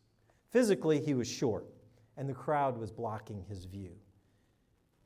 Physically, 0.50 0.98
he 0.98 1.14
was 1.14 1.28
short, 1.28 1.64
and 2.16 2.28
the 2.28 2.34
crowd 2.34 2.76
was 2.76 2.90
blocking 2.90 3.44
his 3.48 3.66
view. 3.66 3.92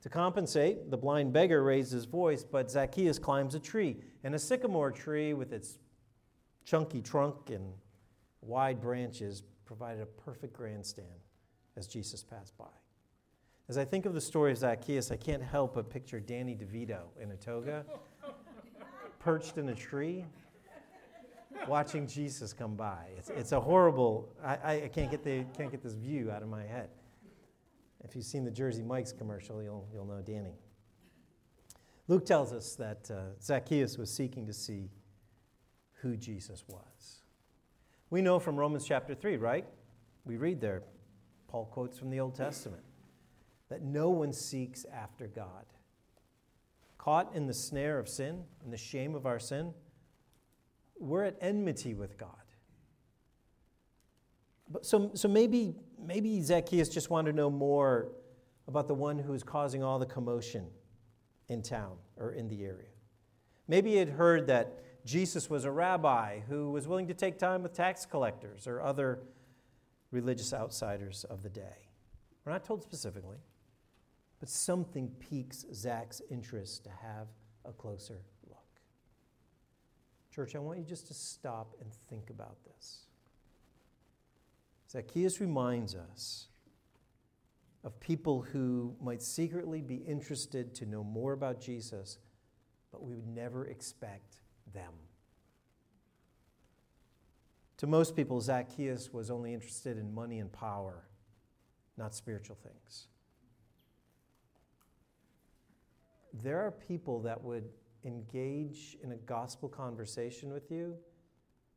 To 0.00 0.08
compensate, 0.08 0.90
the 0.90 0.96
blind 0.96 1.34
beggar 1.34 1.62
raised 1.62 1.92
his 1.92 2.06
voice, 2.06 2.42
but 2.42 2.70
Zacchaeus 2.70 3.18
climbs 3.18 3.54
a 3.54 3.60
tree, 3.60 3.98
and 4.24 4.34
a 4.34 4.38
sycamore 4.38 4.90
tree 4.90 5.34
with 5.34 5.52
its 5.52 5.76
chunky 6.64 7.00
trunk 7.00 7.50
and 7.50 7.72
wide 8.40 8.80
branches 8.80 9.42
provided 9.64 10.02
a 10.02 10.06
perfect 10.06 10.52
grandstand 10.52 11.08
as 11.76 11.86
Jesus 11.86 12.22
passed 12.22 12.56
by. 12.58 12.64
As 13.68 13.78
I 13.78 13.84
think 13.84 14.06
of 14.06 14.14
the 14.14 14.20
story 14.20 14.52
of 14.52 14.58
Zacchaeus, 14.58 15.10
I 15.10 15.16
can't 15.16 15.42
help 15.42 15.74
but 15.74 15.88
picture 15.88 16.20
Danny 16.20 16.54
DeVito 16.54 17.04
in 17.20 17.30
a 17.30 17.36
toga, 17.36 17.84
perched 19.18 19.56
in 19.56 19.68
a 19.68 19.74
tree, 19.74 20.24
watching 21.68 22.06
Jesus 22.06 22.52
come 22.52 22.74
by. 22.74 23.06
It's, 23.16 23.30
it's 23.30 23.52
a 23.52 23.60
horrible, 23.60 24.28
I, 24.44 24.82
I 24.84 24.90
can't, 24.92 25.10
get 25.10 25.22
the, 25.24 25.44
can't 25.56 25.70
get 25.70 25.82
this 25.82 25.94
view 25.94 26.30
out 26.30 26.42
of 26.42 26.48
my 26.48 26.64
head. 26.64 26.90
If 28.04 28.16
you've 28.16 28.24
seen 28.24 28.44
the 28.44 28.50
Jersey 28.50 28.82
Mike's 28.82 29.12
commercial, 29.12 29.62
you'll, 29.62 29.86
you'll 29.94 30.06
know 30.06 30.20
Danny. 30.20 30.56
Luke 32.08 32.26
tells 32.26 32.52
us 32.52 32.74
that 32.74 33.10
uh, 33.10 33.40
Zacchaeus 33.40 33.96
was 33.96 34.12
seeking 34.12 34.46
to 34.46 34.52
see 34.52 34.90
who 36.02 36.16
Jesus 36.16 36.64
was. 36.66 37.22
We 38.10 38.20
know 38.20 38.38
from 38.38 38.56
Romans 38.56 38.84
chapter 38.86 39.14
3, 39.14 39.36
right? 39.36 39.64
We 40.24 40.36
read 40.36 40.60
there, 40.60 40.82
Paul 41.48 41.66
quotes 41.66 41.98
from 41.98 42.10
the 42.10 42.20
Old 42.20 42.34
Testament, 42.34 42.82
that 43.70 43.82
no 43.82 44.10
one 44.10 44.32
seeks 44.32 44.84
after 44.92 45.28
God. 45.28 45.64
Caught 46.98 47.34
in 47.34 47.46
the 47.46 47.54
snare 47.54 47.98
of 47.98 48.08
sin 48.08 48.42
and 48.62 48.72
the 48.72 48.76
shame 48.76 49.14
of 49.14 49.26
our 49.26 49.38
sin, 49.38 49.72
we're 50.98 51.24
at 51.24 51.36
enmity 51.40 51.94
with 51.94 52.18
God. 52.18 52.30
But 54.68 54.84
so, 54.84 55.10
so 55.14 55.28
maybe, 55.28 55.74
maybe 55.98 56.40
Zacchaeus 56.42 56.88
just 56.88 57.10
wanted 57.10 57.32
to 57.32 57.36
know 57.36 57.50
more 57.50 58.08
about 58.68 58.88
the 58.88 58.94
one 58.94 59.18
who's 59.18 59.42
causing 59.42 59.82
all 59.82 59.98
the 59.98 60.06
commotion 60.06 60.66
in 61.48 61.62
town 61.62 61.96
or 62.16 62.32
in 62.32 62.48
the 62.48 62.64
area. 62.64 62.88
Maybe 63.68 63.90
he 63.90 63.96
had 63.96 64.08
heard 64.08 64.46
that 64.48 64.78
Jesus 65.04 65.50
was 65.50 65.64
a 65.64 65.70
rabbi 65.70 66.40
who 66.48 66.70
was 66.70 66.86
willing 66.86 67.08
to 67.08 67.14
take 67.14 67.38
time 67.38 67.62
with 67.62 67.72
tax 67.72 68.06
collectors 68.06 68.66
or 68.66 68.80
other 68.80 69.20
religious 70.10 70.52
outsiders 70.52 71.24
of 71.24 71.42
the 71.42 71.48
day. 71.48 71.88
We're 72.44 72.52
not 72.52 72.64
told 72.64 72.82
specifically, 72.82 73.38
but 74.38 74.48
something 74.48 75.08
piques 75.18 75.64
Zach's 75.72 76.22
interest 76.30 76.84
to 76.84 76.90
have 76.90 77.28
a 77.64 77.72
closer 77.72 78.20
look. 78.48 78.58
Church, 80.34 80.54
I 80.54 80.58
want 80.58 80.78
you 80.78 80.84
just 80.84 81.08
to 81.08 81.14
stop 81.14 81.74
and 81.80 81.92
think 82.08 82.30
about 82.30 82.56
this. 82.64 83.06
Zacchaeus 84.90 85.40
reminds 85.40 85.94
us 85.94 86.48
of 87.82 87.98
people 87.98 88.42
who 88.42 88.94
might 89.00 89.22
secretly 89.22 89.80
be 89.80 89.96
interested 89.96 90.74
to 90.76 90.86
know 90.86 91.02
more 91.02 91.32
about 91.32 91.60
Jesus, 91.60 92.18
but 92.92 93.02
we 93.02 93.14
would 93.14 93.26
never 93.26 93.66
expect 93.66 94.41
them. 94.72 94.92
To 97.78 97.86
most 97.86 98.14
people, 98.14 98.40
Zacchaeus 98.40 99.12
was 99.12 99.30
only 99.30 99.52
interested 99.52 99.98
in 99.98 100.14
money 100.14 100.38
and 100.38 100.52
power, 100.52 101.02
not 101.96 102.14
spiritual 102.14 102.56
things. 102.62 103.08
There 106.32 106.60
are 106.60 106.70
people 106.70 107.20
that 107.22 107.42
would 107.42 107.64
engage 108.04 108.96
in 109.02 109.12
a 109.12 109.16
gospel 109.16 109.68
conversation 109.68 110.52
with 110.52 110.70
you 110.70 110.96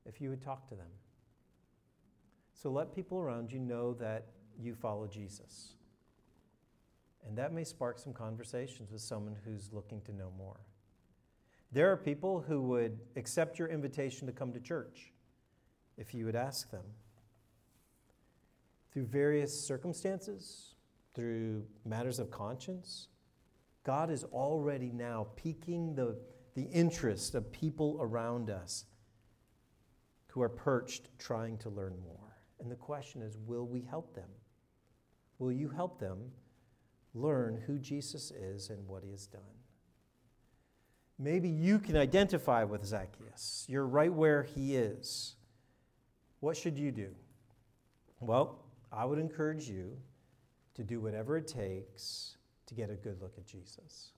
if 0.06 0.22
you 0.22 0.30
would 0.30 0.42
talk 0.42 0.68
to 0.70 0.76
them. 0.76 0.92
So 2.54 2.70
let 2.72 2.96
people 2.96 3.20
around 3.20 3.52
you 3.52 3.60
know 3.60 3.94
that 3.96 4.28
you 4.60 4.76
follow 4.76 5.08
Jesus. 5.08 5.76
And 7.28 7.38
that 7.38 7.52
may 7.52 7.64
spark 7.64 7.98
some 7.98 8.14
conversations 8.14 8.92
with 8.92 9.02
someone 9.02 9.36
who's 9.44 9.70
looking 9.74 10.02
to 10.02 10.14
know 10.14 10.32
more. 10.38 10.60
There 11.76 11.92
are 11.92 11.98
people 11.98 12.40
who 12.40 12.62
would 12.62 12.98
accept 13.18 13.60
your 13.60 13.68
invitation 13.68 14.28
to 14.28 14.32
come 14.32 14.54
to 14.54 14.62
church 14.62 15.12
if 15.98 16.14
you 16.14 16.24
would 16.24 16.36
ask 16.38 16.72
them. 16.72 16.86
Through 18.94 19.08
various 19.08 19.68
circumstances, 19.68 20.76
through 21.14 21.66
matters 21.84 22.18
of 22.18 22.32
conscience, 22.32 23.10
God 23.84 24.10
is 24.10 24.24
already 24.24 24.94
now 24.94 25.28
piquing 25.36 25.96
the, 25.96 26.18
the 26.54 26.64
interest 26.64 27.36
of 27.36 27.52
people 27.52 27.98
around 28.00 28.50
us 28.50 28.86
who 30.28 30.42
are 30.42 30.48
perched 30.48 31.10
trying 31.20 31.58
to 31.58 31.70
learn 31.70 31.98
more. 32.06 32.38
And 32.62 32.72
the 32.72 32.78
question 32.78 33.22
is 33.22 33.38
will 33.46 33.68
we 33.68 33.82
help 33.82 34.16
them? 34.16 34.30
Will 35.40 35.52
you 35.52 35.68
help 35.68 36.00
them 36.00 36.32
learn 37.14 37.62
who 37.68 37.80
Jesus 37.80 38.32
is 38.32 38.70
and 38.70 38.88
what 38.88 39.04
he 39.04 39.12
has 39.12 39.28
done? 39.28 39.42
Maybe 41.18 41.48
you 41.48 41.80
can 41.80 41.96
identify 41.96 42.64
with 42.64 42.86
Zacchaeus. 42.86 43.66
You're 43.70 43.88
right 43.88 44.12
where 44.12 44.44
he 44.44 44.76
is. 44.76 45.36
What 46.42 46.58
should 46.58 46.78
you 46.78 46.92
do? 46.92 47.10
Well, 48.20 48.60
I 48.92 49.06
would 49.06 49.20
encourage 49.20 49.70
you 49.70 49.98
to 50.76 50.84
do 50.84 51.00
whatever 51.00 51.38
it 51.38 51.48
takes 51.48 52.38
to 52.68 52.76
get 52.76 52.90
a 52.90 52.96
good 52.96 53.22
look 53.22 53.38
at 53.38 53.46
Jesus. 53.46 54.12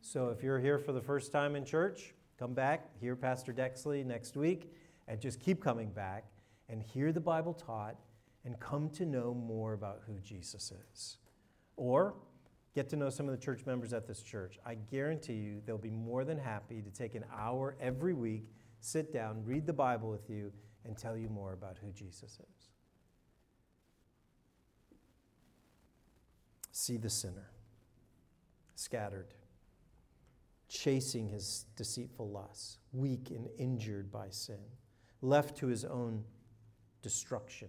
So 0.00 0.28
if 0.30 0.42
you're 0.42 0.58
here 0.58 0.78
for 0.78 0.92
the 0.92 1.00
first 1.00 1.32
time 1.32 1.54
in 1.54 1.64
church, 1.64 2.14
come 2.38 2.54
back, 2.54 2.88
hear 2.98 3.14
Pastor 3.14 3.52
Dexley 3.52 4.04
next 4.04 4.36
week, 4.36 4.72
and 5.08 5.20
just 5.20 5.38
keep 5.38 5.62
coming 5.62 5.90
back 5.90 6.24
and 6.68 6.82
hear 6.82 7.12
the 7.12 7.20
Bible 7.20 7.52
taught 7.52 7.96
and 8.44 8.58
come 8.58 8.88
to 8.90 9.04
know 9.04 9.34
more 9.34 9.74
about 9.74 10.00
who 10.06 10.18
Jesus 10.20 10.72
is. 10.92 11.18
Or 11.76 12.14
get 12.74 12.88
to 12.90 12.96
know 12.96 13.10
some 13.10 13.28
of 13.28 13.38
the 13.38 13.44
church 13.44 13.66
members 13.66 13.92
at 13.92 14.06
this 14.06 14.22
church. 14.22 14.58
I 14.64 14.74
guarantee 14.74 15.34
you 15.34 15.62
they'll 15.66 15.78
be 15.78 15.90
more 15.90 16.24
than 16.24 16.38
happy 16.38 16.80
to 16.82 16.90
take 16.90 17.14
an 17.14 17.24
hour 17.36 17.76
every 17.80 18.14
week, 18.14 18.50
sit 18.80 19.12
down, 19.12 19.44
read 19.44 19.66
the 19.66 19.72
Bible 19.72 20.10
with 20.10 20.30
you, 20.30 20.52
and 20.84 20.96
tell 20.96 21.16
you 21.16 21.28
more 21.28 21.52
about 21.52 21.78
who 21.78 21.92
Jesus 21.92 22.38
is. 22.40 22.70
See 26.72 26.96
the 26.96 27.10
sinner, 27.10 27.50
scattered, 28.74 29.34
chasing 30.68 31.28
his 31.28 31.66
deceitful 31.76 32.30
lusts, 32.30 32.78
weak 32.92 33.30
and 33.30 33.48
injured 33.58 34.10
by 34.10 34.30
sin, 34.30 34.58
left 35.20 35.56
to 35.58 35.66
his 35.66 35.84
own 35.84 36.24
destruction 37.02 37.68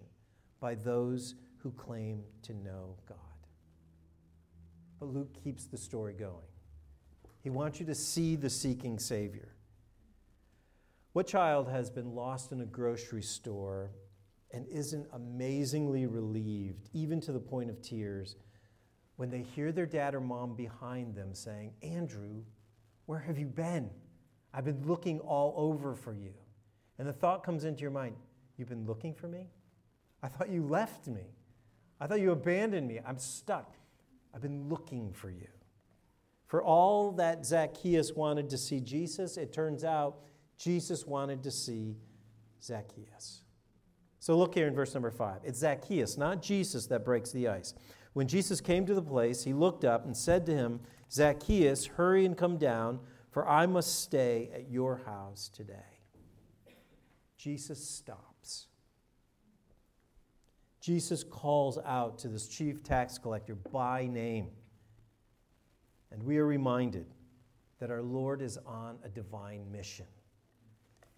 by 0.58 0.74
those 0.74 1.34
who 1.58 1.70
claim 1.72 2.22
to 2.42 2.54
know 2.54 2.96
God. 3.06 3.33
But 5.04 5.12
Luke 5.12 5.44
keeps 5.44 5.66
the 5.66 5.76
story 5.76 6.14
going. 6.14 6.48
He 7.42 7.50
wants 7.50 7.78
you 7.78 7.84
to 7.84 7.94
see 7.94 8.36
the 8.36 8.48
seeking 8.48 8.98
Savior. 8.98 9.54
What 11.12 11.26
child 11.26 11.68
has 11.68 11.90
been 11.90 12.14
lost 12.14 12.52
in 12.52 12.62
a 12.62 12.64
grocery 12.64 13.20
store 13.20 13.90
and 14.50 14.66
isn't 14.66 15.06
amazingly 15.12 16.06
relieved, 16.06 16.88
even 16.94 17.20
to 17.20 17.32
the 17.32 17.38
point 17.38 17.68
of 17.68 17.82
tears, 17.82 18.36
when 19.16 19.28
they 19.28 19.42
hear 19.42 19.72
their 19.72 19.84
dad 19.84 20.14
or 20.14 20.22
mom 20.22 20.56
behind 20.56 21.14
them 21.14 21.34
saying, 21.34 21.74
Andrew, 21.82 22.42
where 23.04 23.20
have 23.20 23.36
you 23.38 23.46
been? 23.46 23.90
I've 24.54 24.64
been 24.64 24.86
looking 24.86 25.20
all 25.20 25.52
over 25.58 25.94
for 25.94 26.14
you. 26.14 26.32
And 26.98 27.06
the 27.06 27.12
thought 27.12 27.44
comes 27.44 27.64
into 27.64 27.82
your 27.82 27.90
mind, 27.90 28.16
You've 28.56 28.70
been 28.70 28.86
looking 28.86 29.12
for 29.12 29.28
me? 29.28 29.50
I 30.22 30.28
thought 30.28 30.48
you 30.48 30.62
left 30.62 31.08
me. 31.08 31.26
I 32.00 32.06
thought 32.06 32.20
you 32.20 32.30
abandoned 32.30 32.88
me. 32.88 33.00
I'm 33.04 33.18
stuck. 33.18 33.74
I've 34.34 34.42
been 34.42 34.68
looking 34.68 35.12
for 35.12 35.30
you. 35.30 35.46
For 36.46 36.62
all 36.62 37.12
that 37.12 37.46
Zacchaeus 37.46 38.12
wanted 38.12 38.50
to 38.50 38.58
see 38.58 38.80
Jesus, 38.80 39.36
it 39.36 39.52
turns 39.52 39.84
out 39.84 40.18
Jesus 40.58 41.06
wanted 41.06 41.42
to 41.44 41.50
see 41.50 41.96
Zacchaeus. 42.62 43.42
So 44.18 44.36
look 44.36 44.54
here 44.54 44.66
in 44.66 44.74
verse 44.74 44.94
number 44.94 45.10
five. 45.10 45.40
It's 45.44 45.58
Zacchaeus, 45.58 46.16
not 46.16 46.42
Jesus, 46.42 46.86
that 46.86 47.04
breaks 47.04 47.30
the 47.30 47.48
ice. 47.48 47.74
When 48.14 48.28
Jesus 48.28 48.60
came 48.60 48.86
to 48.86 48.94
the 48.94 49.02
place, 49.02 49.44
he 49.44 49.52
looked 49.52 49.84
up 49.84 50.06
and 50.06 50.16
said 50.16 50.46
to 50.46 50.54
him, 50.54 50.80
Zacchaeus, 51.10 51.86
hurry 51.86 52.24
and 52.24 52.36
come 52.36 52.56
down, 52.56 53.00
for 53.30 53.48
I 53.48 53.66
must 53.66 54.00
stay 54.00 54.50
at 54.54 54.70
your 54.70 55.02
house 55.04 55.50
today. 55.54 56.00
Jesus 57.36 57.86
stops. 57.86 58.68
Jesus 60.84 61.24
calls 61.24 61.78
out 61.86 62.18
to 62.18 62.28
this 62.28 62.46
chief 62.46 62.82
tax 62.82 63.16
collector 63.16 63.54
by 63.54 64.06
name. 64.06 64.48
And 66.12 66.22
we 66.22 66.36
are 66.36 66.44
reminded 66.44 67.06
that 67.80 67.90
our 67.90 68.02
Lord 68.02 68.42
is 68.42 68.58
on 68.66 68.98
a 69.02 69.08
divine 69.08 69.72
mission. 69.72 70.04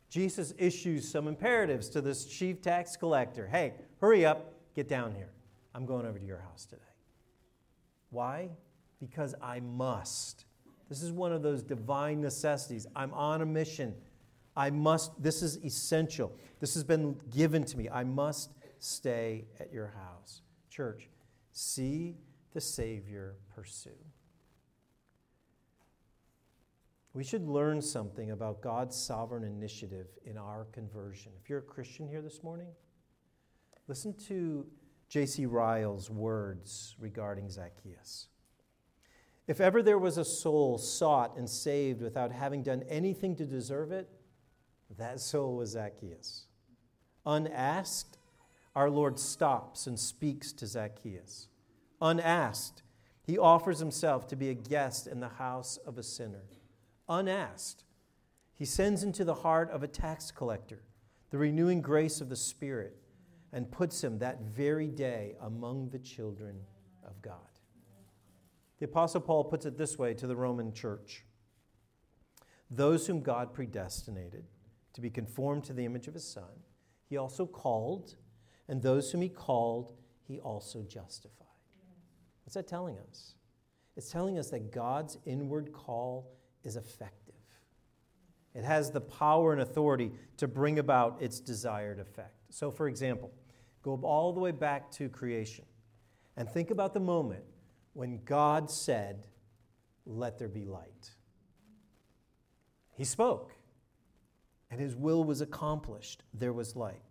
Jesus 0.08 0.54
issues 0.56 1.10
some 1.10 1.26
imperatives 1.26 1.88
to 1.88 2.00
this 2.00 2.26
chief 2.26 2.62
tax 2.62 2.96
collector 2.96 3.48
Hey, 3.48 3.72
hurry 4.00 4.24
up, 4.24 4.54
get 4.76 4.88
down 4.88 5.12
here. 5.12 5.32
I'm 5.74 5.84
going 5.84 6.06
over 6.06 6.20
to 6.20 6.24
your 6.24 6.38
house 6.38 6.64
today. 6.64 6.82
Why? 8.10 8.50
Because 9.00 9.34
I 9.42 9.58
must. 9.58 10.44
This 10.88 11.02
is 11.02 11.10
one 11.10 11.32
of 11.32 11.42
those 11.42 11.64
divine 11.64 12.20
necessities. 12.20 12.86
I'm 12.94 13.12
on 13.12 13.42
a 13.42 13.46
mission. 13.46 13.96
I 14.56 14.70
must, 14.70 15.20
this 15.20 15.42
is 15.42 15.56
essential. 15.64 16.32
This 16.60 16.74
has 16.74 16.84
been 16.84 17.16
given 17.30 17.64
to 17.64 17.76
me. 17.76 17.88
I 17.90 18.04
must 18.04 18.52
stay 18.78 19.46
at 19.60 19.72
your 19.72 19.88
house. 19.88 20.42
Church, 20.70 21.08
see 21.52 22.16
the 22.52 22.60
Savior 22.60 23.36
pursue. 23.54 23.90
We 27.12 27.24
should 27.24 27.48
learn 27.48 27.80
something 27.80 28.30
about 28.30 28.60
God's 28.60 28.94
sovereign 28.94 29.42
initiative 29.42 30.08
in 30.26 30.36
our 30.36 30.66
conversion. 30.72 31.32
If 31.42 31.48
you're 31.48 31.60
a 31.60 31.62
Christian 31.62 32.06
here 32.06 32.20
this 32.20 32.42
morning, 32.42 32.68
listen 33.88 34.12
to 34.28 34.66
J.C. 35.08 35.46
Ryle's 35.46 36.10
words 36.10 36.94
regarding 36.98 37.48
Zacchaeus. 37.48 38.28
If 39.46 39.60
ever 39.60 39.82
there 39.82 39.98
was 39.98 40.18
a 40.18 40.24
soul 40.24 40.76
sought 40.76 41.36
and 41.38 41.48
saved 41.48 42.02
without 42.02 42.32
having 42.32 42.62
done 42.62 42.82
anything 42.88 43.36
to 43.36 43.46
deserve 43.46 43.92
it, 43.92 44.10
that 44.98 45.20
soul 45.20 45.56
was 45.56 45.70
Zacchaeus. 45.70 46.46
Unasked, 47.24 48.18
our 48.76 48.90
Lord 48.90 49.18
stops 49.18 49.86
and 49.86 49.98
speaks 49.98 50.52
to 50.52 50.66
Zacchaeus. 50.66 51.48
Unasked, 52.02 52.82
he 53.22 53.38
offers 53.38 53.78
himself 53.78 54.28
to 54.28 54.36
be 54.36 54.50
a 54.50 54.54
guest 54.54 55.06
in 55.06 55.18
the 55.18 55.30
house 55.30 55.78
of 55.78 55.96
a 55.96 56.02
sinner. 56.02 56.44
Unasked, 57.08 57.84
he 58.52 58.66
sends 58.66 59.02
into 59.02 59.24
the 59.24 59.34
heart 59.34 59.70
of 59.70 59.82
a 59.82 59.88
tax 59.88 60.30
collector 60.30 60.82
the 61.30 61.38
renewing 61.38 61.80
grace 61.80 62.20
of 62.20 62.28
the 62.28 62.36
Spirit 62.36 62.98
and 63.50 63.72
puts 63.72 64.04
him 64.04 64.18
that 64.18 64.42
very 64.42 64.88
day 64.88 65.36
among 65.40 65.88
the 65.88 65.98
children 65.98 66.60
of 67.02 67.22
God. 67.22 67.40
The 68.78 68.84
Apostle 68.84 69.22
Paul 69.22 69.44
puts 69.44 69.64
it 69.64 69.78
this 69.78 69.98
way 69.98 70.12
to 70.12 70.26
the 70.26 70.36
Roman 70.36 70.74
church 70.74 71.24
Those 72.70 73.06
whom 73.06 73.22
God 73.22 73.54
predestinated 73.54 74.44
to 74.92 75.00
be 75.00 75.08
conformed 75.08 75.64
to 75.64 75.72
the 75.72 75.86
image 75.86 76.08
of 76.08 76.14
his 76.14 76.28
Son, 76.28 76.60
he 77.08 77.16
also 77.16 77.46
called, 77.46 78.16
and 78.68 78.82
those 78.82 79.10
whom 79.10 79.22
he 79.22 79.28
called, 79.28 79.92
he 80.26 80.40
also 80.40 80.82
justified. 80.82 81.46
What's 82.44 82.54
that 82.54 82.66
telling 82.66 82.96
us? 83.10 83.34
It's 83.96 84.10
telling 84.10 84.38
us 84.38 84.50
that 84.50 84.72
God's 84.72 85.18
inward 85.24 85.72
call 85.72 86.32
is 86.64 86.76
effective. 86.76 87.34
It 88.54 88.64
has 88.64 88.90
the 88.90 89.00
power 89.00 89.52
and 89.52 89.60
authority 89.60 90.12
to 90.38 90.48
bring 90.48 90.78
about 90.78 91.20
its 91.20 91.40
desired 91.40 91.98
effect. 91.98 92.34
So, 92.50 92.70
for 92.70 92.88
example, 92.88 93.30
go 93.82 93.98
all 94.02 94.32
the 94.32 94.40
way 94.40 94.50
back 94.50 94.90
to 94.92 95.08
creation 95.08 95.64
and 96.36 96.48
think 96.48 96.70
about 96.70 96.94
the 96.94 97.00
moment 97.00 97.44
when 97.92 98.20
God 98.24 98.70
said, 98.70 99.26
Let 100.04 100.38
there 100.38 100.48
be 100.48 100.64
light. 100.64 101.10
He 102.92 103.04
spoke, 103.04 103.54
and 104.70 104.80
his 104.80 104.96
will 104.96 105.24
was 105.24 105.40
accomplished. 105.42 106.22
There 106.32 106.52
was 106.52 106.76
light. 106.76 107.02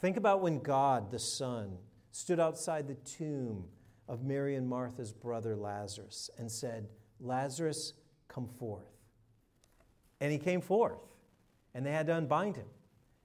Think 0.00 0.16
about 0.16 0.40
when 0.40 0.60
God, 0.60 1.10
the 1.10 1.18
Son, 1.18 1.76
stood 2.10 2.40
outside 2.40 2.88
the 2.88 2.94
tomb 2.94 3.64
of 4.08 4.24
Mary 4.24 4.56
and 4.56 4.68
Martha's 4.68 5.12
brother 5.12 5.54
Lazarus 5.54 6.30
and 6.38 6.50
said, 6.50 6.88
Lazarus, 7.20 7.92
come 8.26 8.48
forth. 8.58 8.96
And 10.20 10.32
he 10.32 10.38
came 10.38 10.60
forth, 10.60 11.00
and 11.74 11.84
they 11.84 11.92
had 11.92 12.06
to 12.06 12.14
unbind 12.14 12.56
him 12.56 12.66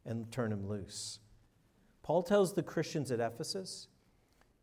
and 0.05 0.31
turn 0.31 0.51
him 0.51 0.67
loose. 0.67 1.19
Paul 2.03 2.23
tells 2.23 2.53
the 2.53 2.63
Christians 2.63 3.11
at 3.11 3.19
Ephesus, 3.19 3.87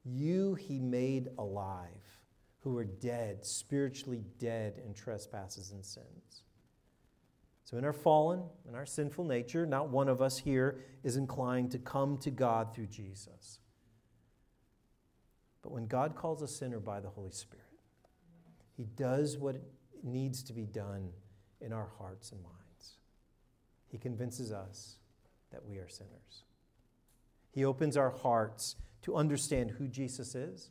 You 0.05 0.55
he 0.55 0.79
made 0.79 1.29
alive, 1.38 2.20
who 2.61 2.75
were 2.75 2.85
dead, 2.85 3.44
spiritually 3.44 4.22
dead 4.38 4.81
in 4.85 4.94
trespasses 4.94 5.72
and 5.72 5.85
sins. 5.85 6.44
So, 7.64 7.77
in 7.79 7.85
our 7.85 7.92
fallen, 7.92 8.42
in 8.68 8.75
our 8.75 8.85
sinful 8.85 9.25
nature, 9.25 9.64
not 9.64 9.88
one 9.88 10.09
of 10.09 10.20
us 10.20 10.38
here 10.38 10.81
is 11.05 11.16
inclined 11.16 11.70
to 11.72 11.79
come 11.79 12.18
to 12.18 12.31
God 12.31 12.75
through 12.75 12.88
Jesus. 12.88 13.61
But 15.62 15.72
when 15.72 15.87
God 15.87 16.16
calls 16.16 16.42
a 16.42 16.48
sinner 16.48 16.81
by 16.81 17.01
the 17.01 17.09
Holy 17.09 17.31
Spirit, 17.31 17.64
he 18.77 18.85
does 18.85 19.38
what 19.38 19.57
needs 20.03 20.42
to 20.44 20.53
be 20.53 20.66
done 20.66 21.11
in 21.61 21.72
our 21.72 21.88
hearts 21.98 22.33
and 22.33 22.42
minds. 22.42 22.96
He 23.88 23.98
convinces 23.98 24.53
us 24.53 24.96
that 25.53 25.64
we 25.64 25.77
are 25.77 25.88
sinners. 25.88 26.44
He 27.53 27.64
opens 27.64 27.96
our 27.96 28.11
hearts 28.11 28.77
to 29.03 29.16
understand 29.16 29.70
who 29.70 29.87
Jesus 29.87 30.35
is 30.35 30.70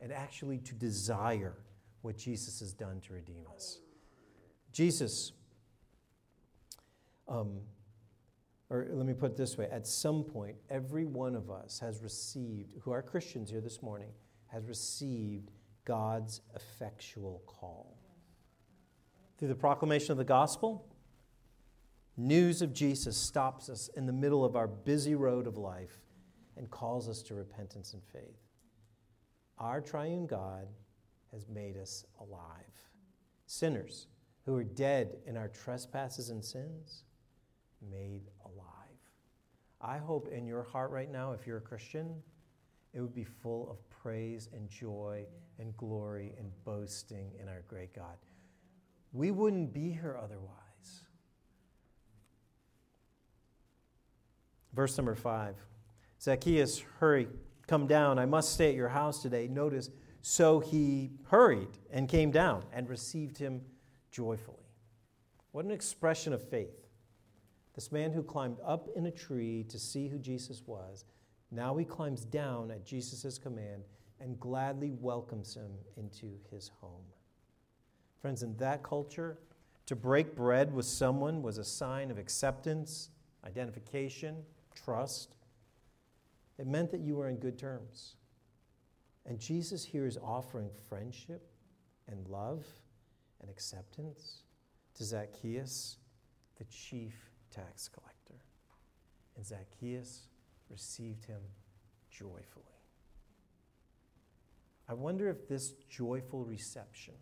and 0.00 0.12
actually 0.12 0.58
to 0.58 0.74
desire 0.74 1.58
what 2.02 2.16
Jesus 2.16 2.60
has 2.60 2.72
done 2.72 3.00
to 3.00 3.12
redeem 3.12 3.44
us. 3.54 3.78
Jesus, 4.72 5.32
um, 7.28 7.60
or 8.70 8.86
let 8.90 9.06
me 9.06 9.12
put 9.12 9.32
it 9.32 9.36
this 9.36 9.58
way 9.58 9.68
at 9.70 9.86
some 9.86 10.24
point, 10.24 10.56
every 10.70 11.04
one 11.04 11.34
of 11.34 11.50
us 11.50 11.78
has 11.80 12.02
received, 12.02 12.72
who 12.82 12.90
are 12.90 13.02
Christians 13.02 13.50
here 13.50 13.60
this 13.60 13.82
morning, 13.82 14.10
has 14.46 14.66
received 14.66 15.50
God's 15.84 16.40
effectual 16.54 17.42
call 17.46 18.02
through 19.42 19.48
the 19.48 19.56
proclamation 19.56 20.12
of 20.12 20.18
the 20.18 20.24
gospel, 20.24 20.86
news 22.16 22.62
of 22.62 22.72
Jesus 22.72 23.16
stops 23.16 23.68
us 23.68 23.90
in 23.96 24.06
the 24.06 24.12
middle 24.12 24.44
of 24.44 24.54
our 24.54 24.68
busy 24.68 25.16
road 25.16 25.48
of 25.48 25.56
life 25.56 25.98
and 26.56 26.70
calls 26.70 27.08
us 27.08 27.22
to 27.22 27.34
repentance 27.34 27.92
and 27.92 28.04
faith. 28.04 28.38
Our 29.58 29.80
triune 29.80 30.28
God 30.28 30.68
has 31.32 31.48
made 31.48 31.76
us 31.76 32.06
alive. 32.20 32.46
Sinners 33.46 34.06
who 34.46 34.54
are 34.54 34.62
dead 34.62 35.16
in 35.26 35.36
our 35.36 35.48
trespasses 35.48 36.28
and 36.28 36.44
sins, 36.44 37.02
made 37.90 38.22
alive. 38.44 38.58
I 39.80 39.98
hope 39.98 40.28
in 40.28 40.46
your 40.46 40.62
heart 40.62 40.90
right 40.90 41.10
now, 41.10 41.32
if 41.32 41.46
you're 41.46 41.58
a 41.58 41.62
Christian, 41.62 42.14
it 42.92 43.00
would 43.00 43.14
be 43.14 43.24
full 43.24 43.70
of 43.70 43.78
praise 43.90 44.48
and 44.52 44.68
joy 44.68 45.24
and 45.58 45.76
glory 45.76 46.34
and 46.38 46.50
boasting 46.64 47.32
in 47.40 47.48
our 47.48 47.62
great 47.68 47.94
God. 47.94 48.16
We 49.12 49.30
wouldn't 49.30 49.72
be 49.72 49.90
here 49.90 50.18
otherwise. 50.22 50.52
Verse 54.72 54.96
number 54.96 55.14
five 55.14 55.56
Zacchaeus, 56.20 56.82
hurry, 56.98 57.28
come 57.66 57.86
down. 57.86 58.18
I 58.18 58.26
must 58.26 58.52
stay 58.52 58.68
at 58.68 58.74
your 58.74 58.88
house 58.88 59.20
today. 59.20 59.48
Notice, 59.48 59.90
so 60.22 60.60
he 60.60 61.10
hurried 61.24 61.78
and 61.90 62.08
came 62.08 62.30
down 62.30 62.62
and 62.72 62.88
received 62.88 63.36
him 63.36 63.62
joyfully. 64.10 64.58
What 65.50 65.64
an 65.64 65.70
expression 65.70 66.32
of 66.32 66.42
faith. 66.48 66.81
This 67.74 67.90
man 67.90 68.12
who 68.12 68.22
climbed 68.22 68.58
up 68.64 68.88
in 68.94 69.06
a 69.06 69.10
tree 69.10 69.64
to 69.68 69.78
see 69.78 70.08
who 70.08 70.18
Jesus 70.18 70.62
was, 70.66 71.04
now 71.50 71.76
he 71.76 71.84
climbs 71.84 72.24
down 72.24 72.70
at 72.70 72.84
Jesus' 72.84 73.38
command 73.38 73.84
and 74.20 74.38
gladly 74.38 74.92
welcomes 74.92 75.54
him 75.54 75.72
into 75.96 76.38
his 76.50 76.70
home. 76.80 77.04
Friends, 78.20 78.42
in 78.42 78.56
that 78.58 78.82
culture, 78.82 79.38
to 79.86 79.96
break 79.96 80.36
bread 80.36 80.72
with 80.72 80.86
someone 80.86 81.42
was 81.42 81.58
a 81.58 81.64
sign 81.64 82.10
of 82.10 82.18
acceptance, 82.18 83.10
identification, 83.44 84.36
trust. 84.74 85.34
It 86.58 86.66
meant 86.66 86.90
that 86.92 87.00
you 87.00 87.16
were 87.16 87.28
in 87.28 87.36
good 87.36 87.58
terms. 87.58 88.16
And 89.26 89.38
Jesus 89.38 89.84
here 89.84 90.06
is 90.06 90.18
offering 90.18 90.70
friendship 90.88 91.48
and 92.08 92.28
love 92.28 92.64
and 93.40 93.50
acceptance 93.50 94.42
to 94.94 95.04
Zacchaeus, 95.04 95.96
the 96.58 96.64
chief 96.64 97.31
tax 97.52 97.88
collector. 97.88 98.42
And 99.36 99.44
Zacchaeus 99.44 100.28
received 100.70 101.24
him 101.26 101.40
joyfully. 102.10 102.64
I 104.88 104.94
wonder 104.94 105.28
if 105.28 105.48
this 105.48 105.72
joyful 105.88 106.44
reception, 106.44 107.14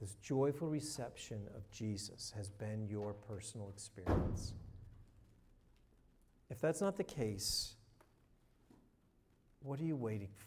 this 0.00 0.14
joyful 0.22 0.68
reception 0.68 1.46
of 1.56 1.70
Jesus 1.70 2.32
has 2.36 2.50
been 2.50 2.86
your 2.88 3.14
personal 3.14 3.70
experience. 3.70 4.54
If 6.50 6.60
that's 6.60 6.80
not 6.80 6.96
the 6.96 7.04
case, 7.04 7.74
what 9.62 9.78
are 9.80 9.84
you 9.84 9.96
waiting 9.96 10.32
for? 10.36 10.46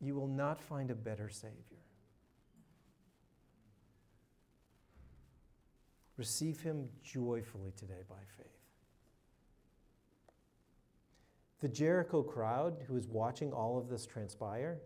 You 0.00 0.14
will 0.14 0.28
not 0.28 0.60
find 0.60 0.90
a 0.90 0.94
better 0.94 1.28
Savior. 1.28 1.79
Receive 6.20 6.60
him 6.60 6.86
joyfully 7.02 7.72
today 7.78 8.02
by 8.06 8.16
faith. 8.36 8.58
The 11.60 11.68
Jericho 11.68 12.22
crowd 12.22 12.76
who 12.86 12.96
is 12.98 13.08
watching 13.08 13.54
all 13.54 13.78
of 13.78 13.88
this 13.88 14.04
transpire, 14.04 14.82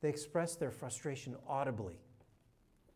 they 0.00 0.10
expressed 0.10 0.60
their 0.60 0.70
frustration 0.70 1.34
audibly. 1.48 1.96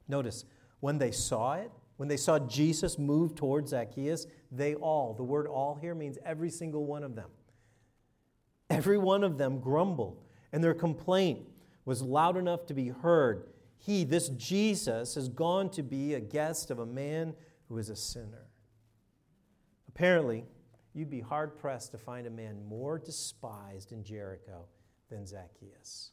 Notice, 0.06 0.44
when 0.78 0.98
they 0.98 1.10
saw 1.10 1.54
it, 1.54 1.72
when 1.96 2.08
they 2.08 2.16
saw 2.16 2.38
Jesus 2.38 2.96
move 2.96 3.34
towards 3.34 3.70
Zacchaeus, 3.70 4.28
they 4.52 4.76
all, 4.76 5.14
the 5.14 5.24
word 5.24 5.48
all 5.48 5.74
here 5.74 5.96
means 5.96 6.16
every 6.24 6.50
single 6.50 6.86
one 6.86 7.02
of 7.02 7.16
them, 7.16 7.30
every 8.70 8.98
one 8.98 9.24
of 9.24 9.36
them 9.36 9.58
grumbled, 9.58 10.22
and 10.52 10.62
their 10.62 10.74
complaint 10.74 11.40
was 11.84 12.02
loud 12.02 12.36
enough 12.36 12.66
to 12.66 12.74
be 12.74 12.90
heard 12.90 13.48
he, 13.84 14.04
this 14.04 14.28
Jesus, 14.28 15.16
has 15.16 15.28
gone 15.28 15.68
to 15.70 15.82
be 15.82 16.14
a 16.14 16.20
guest 16.20 16.70
of 16.70 16.78
a 16.78 16.86
man 16.86 17.34
who 17.68 17.78
is 17.78 17.88
a 17.88 17.96
sinner. 17.96 18.46
Apparently, 19.88 20.44
you'd 20.94 21.10
be 21.10 21.20
hard 21.20 21.58
pressed 21.58 21.90
to 21.90 21.98
find 21.98 22.28
a 22.28 22.30
man 22.30 22.64
more 22.68 22.96
despised 22.96 23.90
in 23.90 24.04
Jericho 24.04 24.66
than 25.10 25.26
Zacchaeus. 25.26 26.12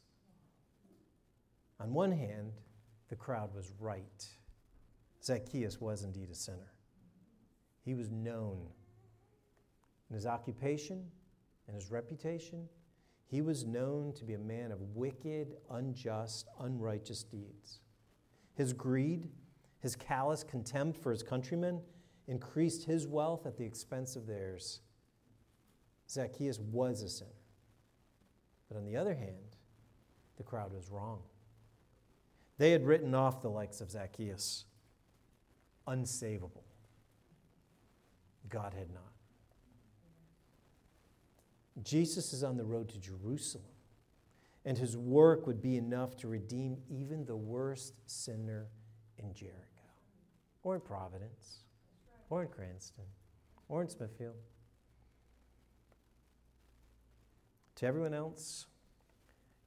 On 1.78 1.94
one 1.94 2.10
hand, 2.10 2.50
the 3.08 3.14
crowd 3.14 3.54
was 3.54 3.70
right. 3.78 4.26
Zacchaeus 5.22 5.80
was 5.80 6.02
indeed 6.02 6.28
a 6.30 6.34
sinner. 6.34 6.72
He 7.84 7.94
was 7.94 8.10
known 8.10 8.66
in 10.08 10.16
his 10.16 10.26
occupation 10.26 11.04
and 11.68 11.76
his 11.76 11.88
reputation 11.88 12.68
he 13.30 13.40
was 13.40 13.64
known 13.64 14.12
to 14.14 14.24
be 14.24 14.34
a 14.34 14.38
man 14.38 14.72
of 14.72 14.80
wicked, 14.96 15.56
unjust, 15.70 16.48
unrighteous 16.58 17.22
deeds. 17.22 17.78
His 18.54 18.72
greed, 18.72 19.28
his 19.78 19.94
callous 19.94 20.42
contempt 20.42 21.00
for 21.00 21.12
his 21.12 21.22
countrymen, 21.22 21.80
increased 22.26 22.84
his 22.84 23.06
wealth 23.06 23.46
at 23.46 23.56
the 23.56 23.64
expense 23.64 24.16
of 24.16 24.26
theirs. 24.26 24.80
Zacchaeus 26.08 26.58
was 26.58 27.02
a 27.02 27.08
sinner. 27.08 27.30
But 28.68 28.78
on 28.78 28.84
the 28.84 28.96
other 28.96 29.14
hand, 29.14 29.56
the 30.36 30.42
crowd 30.42 30.72
was 30.72 30.90
wrong. 30.90 31.20
They 32.58 32.72
had 32.72 32.84
written 32.84 33.14
off 33.14 33.42
the 33.42 33.48
likes 33.48 33.80
of 33.80 33.92
Zacchaeus, 33.92 34.64
unsavable. 35.86 36.64
God 38.48 38.74
had 38.74 38.92
not. 38.92 39.09
Jesus 41.82 42.32
is 42.32 42.42
on 42.42 42.56
the 42.56 42.64
road 42.64 42.88
to 42.90 42.98
Jerusalem, 42.98 43.64
and 44.64 44.76
his 44.76 44.96
work 44.96 45.46
would 45.46 45.62
be 45.62 45.76
enough 45.76 46.16
to 46.18 46.28
redeem 46.28 46.78
even 46.88 47.24
the 47.24 47.36
worst 47.36 47.94
sinner 48.06 48.68
in 49.18 49.32
Jericho, 49.32 49.58
or 50.62 50.74
in 50.74 50.80
Providence, 50.80 51.60
or 52.28 52.42
in 52.42 52.48
Cranston, 52.48 53.04
or 53.68 53.82
in 53.82 53.88
Smithfield. 53.88 54.34
To 57.76 57.86
everyone 57.86 58.12
else, 58.12 58.66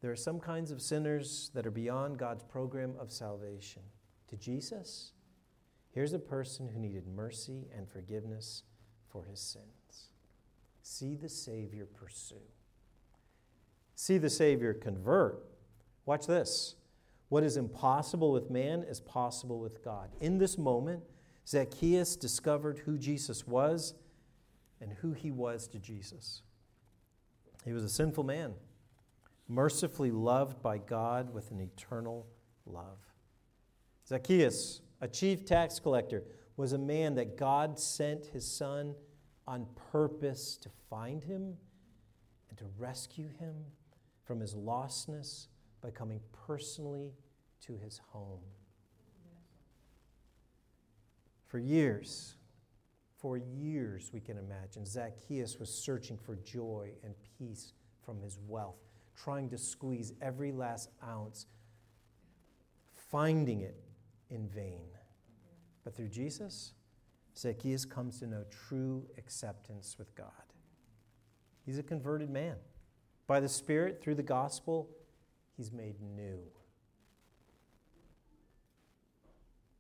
there 0.02 0.12
are 0.12 0.16
some 0.16 0.40
kinds 0.40 0.70
of 0.70 0.82
sinners 0.82 1.50
that 1.56 1.66
are 1.66 1.72
beyond 1.72 2.20
God's 2.20 2.44
program 2.44 2.94
of 3.00 3.12
salvation. 3.12 3.82
To 4.28 4.38
Jesus, 4.38 5.14
here's 5.92 6.14
a 6.14 6.20
person 6.20 6.68
who 6.68 6.80
needed 6.80 7.08
mercy 7.08 7.68
and 7.76 7.90
forgiveness 7.90 8.64
for 9.08 9.24
his 9.24 9.40
sins. 9.40 9.83
See 10.84 11.16
the 11.16 11.30
Savior 11.30 11.86
pursue. 11.86 12.36
See 13.96 14.18
the 14.18 14.30
Savior 14.30 14.74
convert. 14.74 15.44
Watch 16.06 16.28
this. 16.28 16.76
What 17.30 17.44
is 17.44 17.58
impossible 17.58 18.34
with 18.34 18.52
man 18.52 18.84
is 18.84 19.00
possible 19.00 19.60
with 19.60 19.84
God. 19.84 20.10
In 20.20 20.38
this 20.38 20.58
moment, 20.58 21.02
Zacchaeus 21.48 22.18
discovered 22.18 22.80
who 22.80 22.98
Jesus 22.98 23.48
was 23.48 23.96
and 24.82 24.92
who 24.92 25.14
he 25.14 25.32
was 25.32 25.68
to 25.70 25.80
Jesus. 25.80 26.42
He 27.64 27.72
was 27.72 27.84
a 27.86 27.90
sinful 27.90 28.26
man, 28.26 28.54
mercifully 29.48 30.12
loved 30.12 30.62
by 30.62 30.78
God 30.78 31.34
with 31.34 31.50
an 31.52 31.62
eternal 31.62 32.28
love. 32.66 33.00
Zacchaeus, 34.06 34.82
a 35.00 35.08
chief 35.08 35.46
tax 35.46 35.80
collector, 35.80 36.24
was 36.58 36.74
a 36.74 36.78
man 36.78 37.16
that 37.16 37.38
God 37.38 37.80
sent 37.80 38.26
his 38.28 38.46
son 38.46 38.96
on 39.48 39.66
purpose 39.92 40.58
to 40.58 40.70
find 40.90 41.24
him 41.24 41.58
and 42.50 42.58
to 42.58 42.66
rescue 42.78 43.30
him 43.40 43.56
from 44.24 44.40
his 44.40 44.56
lostness 44.56 45.48
by 45.82 45.92
coming 45.92 46.20
personally 46.48 47.14
to 47.62 47.78
his 47.78 48.00
home. 48.12 48.40
For 51.48 51.60
years, 51.60 52.36
for 53.18 53.38
years, 53.38 54.12
we 54.14 54.20
can 54.20 54.38
imagine, 54.38 54.86
Zacchaeus 54.86 55.60
was 55.60 55.70
searching 55.70 56.18
for 56.18 56.36
joy 56.38 56.92
and 57.04 57.14
peace 57.38 57.74
from 58.06 58.22
his 58.22 58.38
wealth, 58.48 58.80
trying 59.16 59.50
to 59.50 59.58
squeeze 59.58 60.14
every 60.22 60.52
last 60.52 60.90
ounce, 61.08 61.46
finding 62.92 63.62
it 63.62 63.82
in 64.30 64.48
vain. 64.48 64.88
But 65.84 65.96
through 65.96 66.10
Jesus, 66.10 66.74
Zacchaeus 67.38 67.86
comes 67.86 68.20
to 68.20 68.28
know 68.28 68.44
true 68.68 69.06
acceptance 69.18 69.96
with 69.98 70.14
God. 70.16 70.28
He's 71.66 71.80
a 71.80 71.84
converted 71.84 72.30
man. 72.30 72.56
By 73.26 73.40
the 73.40 73.50
Spirit, 73.50 74.02
through 74.02 74.16
the 74.16 74.24
gospel, 74.24 74.90
he's 75.58 75.72
made 75.72 75.96
new. 76.02 76.40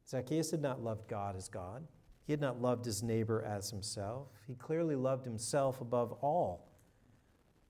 Zacchaeus 0.07 0.51
had 0.51 0.61
not 0.61 0.83
loved 0.83 1.07
God 1.07 1.35
as 1.35 1.49
God. 1.49 1.85
He 2.25 2.31
had 2.33 2.41
not 2.41 2.61
loved 2.61 2.85
his 2.85 3.03
neighbor 3.03 3.43
as 3.43 3.69
himself. 3.69 4.29
He 4.47 4.55
clearly 4.55 4.95
loved 4.95 5.25
himself 5.25 5.81
above 5.81 6.13
all. 6.21 6.69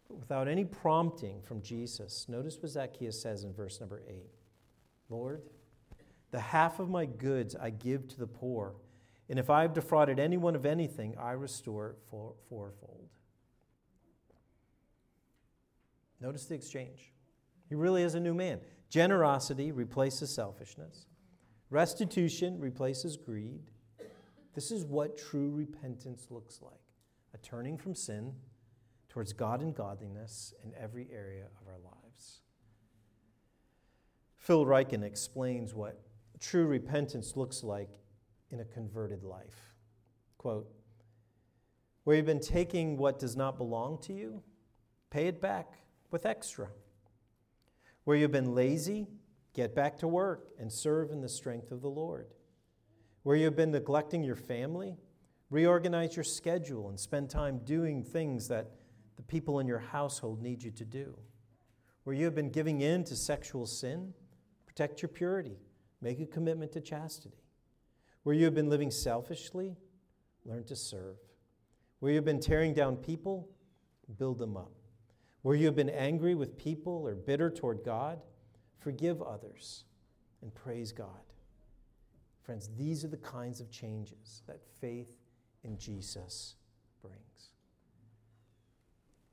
But 0.07 0.17
without 0.19 0.47
any 0.47 0.65
prompting 0.65 1.41
from 1.41 1.61
Jesus, 1.61 2.27
notice 2.29 2.57
what 2.61 2.71
Zacchaeus 2.71 3.19
says 3.19 3.43
in 3.43 3.53
verse 3.53 3.79
number 3.79 4.01
8 4.07 4.25
Lord, 5.09 5.41
the 6.31 6.39
half 6.39 6.79
of 6.79 6.89
my 6.89 7.05
goods 7.05 7.55
I 7.55 7.69
give 7.69 8.07
to 8.09 8.19
the 8.19 8.27
poor. 8.27 8.75
And 9.33 9.39
if 9.39 9.49
I 9.49 9.63
have 9.63 9.73
defrauded 9.73 10.19
anyone 10.19 10.55
of 10.55 10.63
anything, 10.63 11.15
I 11.19 11.31
restore 11.31 11.89
it 11.89 11.95
four, 12.07 12.35
fourfold. 12.47 13.09
Notice 16.21 16.45
the 16.45 16.53
exchange. 16.53 17.13
He 17.67 17.73
really 17.73 18.03
is 18.03 18.13
a 18.13 18.19
new 18.19 18.35
man. 18.35 18.59
Generosity 18.89 19.71
replaces 19.71 20.29
selfishness, 20.29 21.07
Restitution 21.71 22.59
replaces 22.59 23.17
greed. 23.17 23.71
This 24.53 24.69
is 24.69 24.85
what 24.85 25.17
true 25.17 25.49
repentance 25.49 26.27
looks 26.29 26.61
like 26.61 26.93
a 27.33 27.39
turning 27.39 27.75
from 27.75 27.95
sin 27.95 28.33
towards 29.09 29.33
God 29.33 29.63
and 29.63 29.73
godliness 29.73 30.53
in 30.63 30.73
every 30.79 31.07
area 31.11 31.45
of 31.59 31.67
our 31.67 31.79
lives. 31.79 32.41
Phil 34.35 34.63
Ryken 34.63 35.01
explains 35.01 35.73
what 35.73 35.99
true 36.39 36.67
repentance 36.67 37.35
looks 37.35 37.63
like 37.63 37.89
in 38.53 38.59
a 38.59 38.65
converted 38.65 39.23
life. 39.23 39.73
Quote, 40.37 40.69
where 42.03 42.15
you've 42.15 42.25
been 42.25 42.39
taking 42.39 42.97
what 42.97 43.17
does 43.17 43.35
not 43.35 43.57
belong 43.57 43.97
to 44.03 44.13
you, 44.13 44.43
pay 45.09 45.27
it 45.27 45.41
back 45.41 45.79
with 46.11 46.25
extra. 46.25 46.67
Where 48.03 48.15
you've 48.15 48.31
been 48.31 48.53
lazy, 48.53 49.07
get 49.53 49.73
back 49.73 49.97
to 49.99 50.07
work 50.07 50.49
and 50.59 50.71
serve 50.71 51.11
in 51.11 51.21
the 51.21 51.29
strength 51.29 51.71
of 51.71 51.81
the 51.81 51.89
Lord. 51.89 52.27
Where 53.23 53.35
you've 53.35 53.55
been 53.55 53.71
neglecting 53.71 54.23
your 54.23 54.35
family, 54.35 54.97
reorganize 55.49 56.15
your 56.15 56.25
schedule 56.25 56.89
and 56.89 56.99
spend 56.99 57.29
time 57.29 57.59
doing 57.59 58.03
things 58.03 58.49
that 58.49 58.71
the 59.15 59.23
people 59.23 59.59
in 59.59 59.67
your 59.67 59.79
household 59.79 60.41
need 60.41 60.61
you 60.61 60.71
to 60.71 60.85
do. 60.85 61.17
Where 62.03 62.15
you 62.15 62.25
have 62.25 62.35
been 62.35 62.49
giving 62.49 62.81
in 62.81 63.05
to 63.05 63.15
sexual 63.15 63.65
sin, 63.65 64.13
protect 64.65 65.01
your 65.01 65.09
purity, 65.09 65.57
make 66.01 66.19
a 66.19 66.25
commitment 66.25 66.73
to 66.73 66.81
chastity. 66.81 67.42
Where 68.23 68.35
you 68.35 68.45
have 68.45 68.55
been 68.55 68.69
living 68.69 68.91
selfishly, 68.91 69.75
learn 70.45 70.63
to 70.65 70.75
serve. 70.75 71.17
Where 71.99 72.11
you 72.11 72.17
have 72.17 72.25
been 72.25 72.39
tearing 72.39 72.73
down 72.73 72.97
people, 72.97 73.49
build 74.17 74.39
them 74.39 74.57
up. 74.57 74.71
Where 75.41 75.55
you 75.55 75.65
have 75.65 75.75
been 75.75 75.89
angry 75.89 76.35
with 76.35 76.57
people 76.57 77.03
or 77.05 77.15
bitter 77.15 77.49
toward 77.49 77.83
God, 77.83 78.21
forgive 78.79 79.21
others 79.21 79.83
and 80.41 80.53
praise 80.53 80.91
God. 80.91 81.07
Friends, 82.41 82.69
these 82.77 83.03
are 83.05 83.09
the 83.09 83.17
kinds 83.17 83.61
of 83.61 83.71
changes 83.71 84.41
that 84.47 84.59
faith 84.81 85.17
in 85.63 85.77
Jesus 85.77 86.55
brings. 87.01 87.51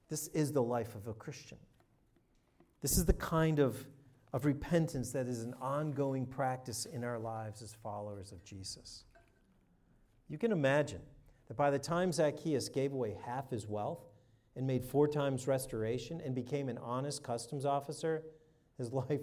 This 0.08 0.28
is 0.28 0.52
the 0.52 0.62
life 0.62 0.94
of 0.94 1.06
a 1.08 1.14
Christian. 1.14 1.58
This 2.82 2.96
is 2.96 3.04
the 3.04 3.12
kind 3.12 3.58
of, 3.58 3.86
of 4.32 4.44
repentance 4.44 5.10
that 5.12 5.26
is 5.26 5.42
an 5.42 5.54
ongoing 5.60 6.26
practice 6.26 6.86
in 6.86 7.02
our 7.04 7.18
lives 7.18 7.62
as 7.62 7.72
followers 7.72 8.32
of 8.32 8.44
Jesus. 8.44 9.04
You 10.28 10.38
can 10.38 10.52
imagine 10.52 11.00
that 11.48 11.56
by 11.56 11.70
the 11.70 11.78
time 11.78 12.12
Zacchaeus 12.12 12.68
gave 12.68 12.92
away 12.92 13.16
half 13.24 13.50
his 13.50 13.66
wealth 13.66 14.06
and 14.54 14.66
made 14.66 14.84
four 14.84 15.08
times 15.08 15.48
restoration 15.48 16.20
and 16.24 16.34
became 16.34 16.68
an 16.68 16.78
honest 16.78 17.24
customs 17.24 17.64
officer, 17.64 18.22
his 18.78 18.92
life, 18.92 19.20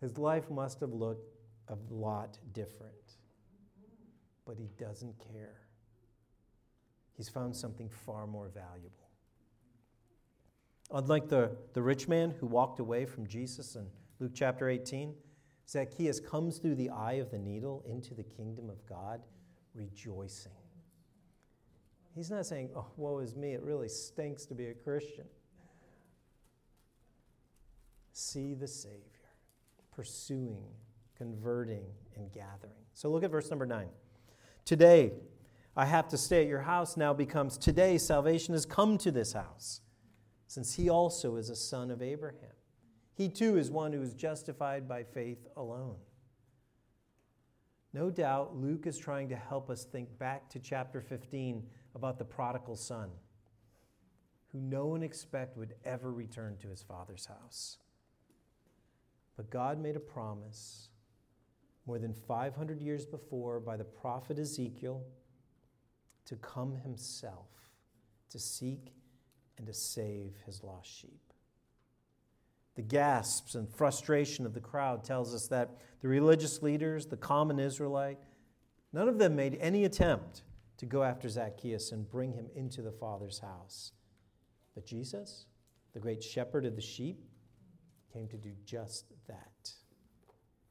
his 0.00 0.18
life 0.18 0.50
must 0.50 0.80
have 0.80 0.92
looked 0.92 1.30
a 1.68 1.76
lot 1.90 2.38
different. 2.52 2.92
But 4.44 4.58
he 4.58 4.68
doesn't 4.78 5.14
care. 5.32 5.60
He's 7.16 7.28
found 7.28 7.56
something 7.56 7.88
far 7.88 8.26
more 8.26 8.48
valuable. 8.48 9.10
Unlike 10.90 11.28
the, 11.28 11.56
the 11.72 11.80
rich 11.80 12.06
man 12.06 12.34
who 12.38 12.46
walked 12.46 12.80
away 12.80 13.06
from 13.06 13.26
Jesus 13.26 13.76
in 13.76 13.86
Luke 14.22 14.30
chapter 14.36 14.70
18, 14.70 15.14
Zacchaeus 15.68 16.20
comes 16.20 16.58
through 16.58 16.76
the 16.76 16.90
eye 16.90 17.14
of 17.14 17.32
the 17.32 17.38
needle 17.38 17.82
into 17.88 18.14
the 18.14 18.22
kingdom 18.22 18.70
of 18.70 18.86
God 18.86 19.20
rejoicing. 19.74 20.52
He's 22.14 22.30
not 22.30 22.46
saying, 22.46 22.70
oh, 22.76 22.86
woe 22.96 23.18
is 23.18 23.34
me, 23.34 23.52
it 23.52 23.62
really 23.62 23.88
stinks 23.88 24.46
to 24.46 24.54
be 24.54 24.66
a 24.66 24.74
Christian. 24.74 25.24
See 28.12 28.54
the 28.54 28.68
Savior 28.68 29.00
pursuing, 29.90 30.68
converting, 31.18 31.84
and 32.16 32.30
gathering. 32.32 32.72
So 32.94 33.10
look 33.10 33.24
at 33.24 33.30
verse 33.32 33.50
number 33.50 33.66
nine. 33.66 33.88
Today, 34.64 35.14
I 35.76 35.84
have 35.84 36.06
to 36.08 36.16
stay 36.16 36.42
at 36.42 36.48
your 36.48 36.60
house 36.62 36.96
now 36.96 37.12
becomes 37.12 37.58
today 37.58 37.98
salvation 37.98 38.54
has 38.54 38.64
come 38.66 38.98
to 38.98 39.10
this 39.10 39.32
house, 39.32 39.80
since 40.46 40.74
he 40.76 40.88
also 40.88 41.34
is 41.34 41.50
a 41.50 41.56
son 41.56 41.90
of 41.90 42.00
Abraham. 42.00 42.52
He 43.14 43.28
too 43.28 43.56
is 43.58 43.70
one 43.70 43.92
who 43.92 44.02
is 44.02 44.14
justified 44.14 44.88
by 44.88 45.04
faith 45.04 45.46
alone. 45.56 45.96
No 47.92 48.10
doubt 48.10 48.56
Luke 48.56 48.86
is 48.86 48.96
trying 48.96 49.28
to 49.28 49.36
help 49.36 49.68
us 49.68 49.84
think 49.84 50.18
back 50.18 50.48
to 50.50 50.58
chapter 50.58 51.00
15 51.00 51.62
about 51.94 52.18
the 52.18 52.24
prodigal 52.24 52.76
son, 52.76 53.10
who 54.48 54.60
no 54.60 54.86
one 54.86 55.02
expect 55.02 55.58
would 55.58 55.74
ever 55.84 56.10
return 56.10 56.56
to 56.62 56.68
his 56.68 56.82
father's 56.82 57.26
house. 57.26 57.78
But 59.36 59.50
God 59.50 59.78
made 59.78 59.96
a 59.96 60.00
promise 60.00 60.88
more 61.86 61.98
than 61.98 62.14
500 62.14 62.80
years 62.80 63.04
before 63.04 63.60
by 63.60 63.76
the 63.76 63.84
prophet 63.84 64.38
Ezekiel 64.38 65.02
to 66.24 66.36
come 66.36 66.76
himself 66.76 67.48
to 68.30 68.38
seek 68.38 68.94
and 69.58 69.66
to 69.66 69.74
save 69.74 70.36
his 70.46 70.62
lost 70.62 70.90
sheep. 70.90 71.31
The 72.74 72.82
gasps 72.82 73.54
and 73.54 73.68
frustration 73.68 74.46
of 74.46 74.54
the 74.54 74.60
crowd 74.60 75.04
tells 75.04 75.34
us 75.34 75.48
that 75.48 75.70
the 76.00 76.08
religious 76.08 76.62
leaders, 76.62 77.06
the 77.06 77.16
common 77.16 77.58
Israelite, 77.58 78.18
none 78.92 79.08
of 79.08 79.18
them 79.18 79.36
made 79.36 79.58
any 79.60 79.84
attempt 79.84 80.42
to 80.78 80.86
go 80.86 81.02
after 81.02 81.28
Zacchaeus 81.28 81.92
and 81.92 82.10
bring 82.10 82.32
him 82.32 82.46
into 82.56 82.82
the 82.82 82.92
Father's 82.92 83.38
house. 83.38 83.92
But 84.74 84.86
Jesus, 84.86 85.46
the 85.92 86.00
great 86.00 86.22
shepherd 86.22 86.64
of 86.64 86.74
the 86.74 86.82
sheep, 86.82 87.22
came 88.12 88.26
to 88.28 88.36
do 88.36 88.50
just 88.64 89.06
that. 89.28 89.72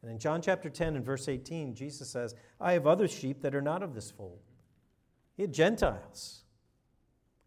And 0.02 0.12
in 0.12 0.18
John 0.18 0.42
chapter 0.42 0.70
10 0.70 0.96
and 0.96 1.06
verse 1.06 1.28
18, 1.28 1.76
Jesus 1.76 2.10
says, 2.10 2.36
I 2.60 2.74
have 2.74 2.88
other 2.88 3.08
sheep 3.08 3.42
that 3.42 3.54
are 3.54 3.62
not 3.62 3.84
of 3.84 3.94
this 3.94 4.10
fold. 4.10 4.40
He 5.36 5.44
had 5.44 5.54
Gentiles. 5.54 6.44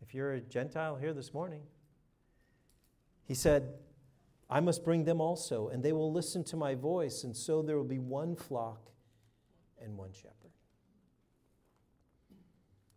If 0.01 0.15
you're 0.15 0.33
a 0.35 0.41
Gentile 0.41 0.97
here 0.97 1.13
this 1.13 1.35
morning, 1.35 1.63
he 3.25 3.35
said, 3.35 3.75
I 4.55 4.61
must 4.61 4.85
bring 4.85 5.03
them 5.03 5.21
also, 5.21 5.67
and 5.67 5.83
they 5.83 5.93
will 5.93 6.13
listen 6.13 6.45
to 6.45 6.57
my 6.57 6.77
voice, 6.77 7.25
and 7.25 7.37
so 7.37 7.61
there 7.61 7.77
will 7.77 7.83
be 7.83 7.99
one 7.99 8.37
flock 8.37 8.93
and 9.83 9.97
one 9.99 10.13
shepherd. 10.13 10.53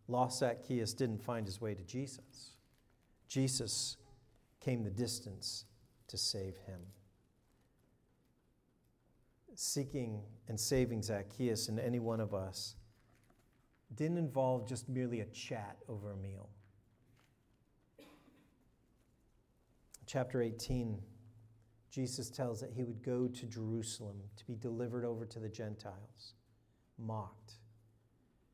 Lost 0.06 0.38
Zacchaeus 0.38 0.94
didn't 0.94 1.20
find 1.20 1.44
his 1.44 1.60
way 1.60 1.74
to 1.74 1.82
Jesus. 1.82 2.52
Jesus 3.26 3.96
came 4.60 4.84
the 4.84 4.90
distance 4.90 5.64
to 6.06 6.16
save 6.16 6.56
him. 6.68 6.78
Seeking 9.56 10.22
and 10.46 10.60
saving 10.60 11.02
Zacchaeus 11.02 11.68
and 11.68 11.80
any 11.80 11.98
one 11.98 12.20
of 12.20 12.34
us 12.34 12.76
didn't 13.96 14.18
involve 14.18 14.68
just 14.68 14.88
merely 14.88 15.22
a 15.22 15.26
chat 15.26 15.76
over 15.88 16.12
a 16.12 16.16
meal. 16.16 16.50
Chapter 20.06 20.40
18, 20.40 21.02
Jesus 21.90 22.30
tells 22.30 22.60
that 22.60 22.72
he 22.72 22.84
would 22.84 23.02
go 23.02 23.26
to 23.26 23.46
Jerusalem 23.46 24.16
to 24.36 24.44
be 24.46 24.54
delivered 24.54 25.04
over 25.04 25.24
to 25.26 25.38
the 25.38 25.48
Gentiles, 25.48 26.34
mocked, 26.98 27.54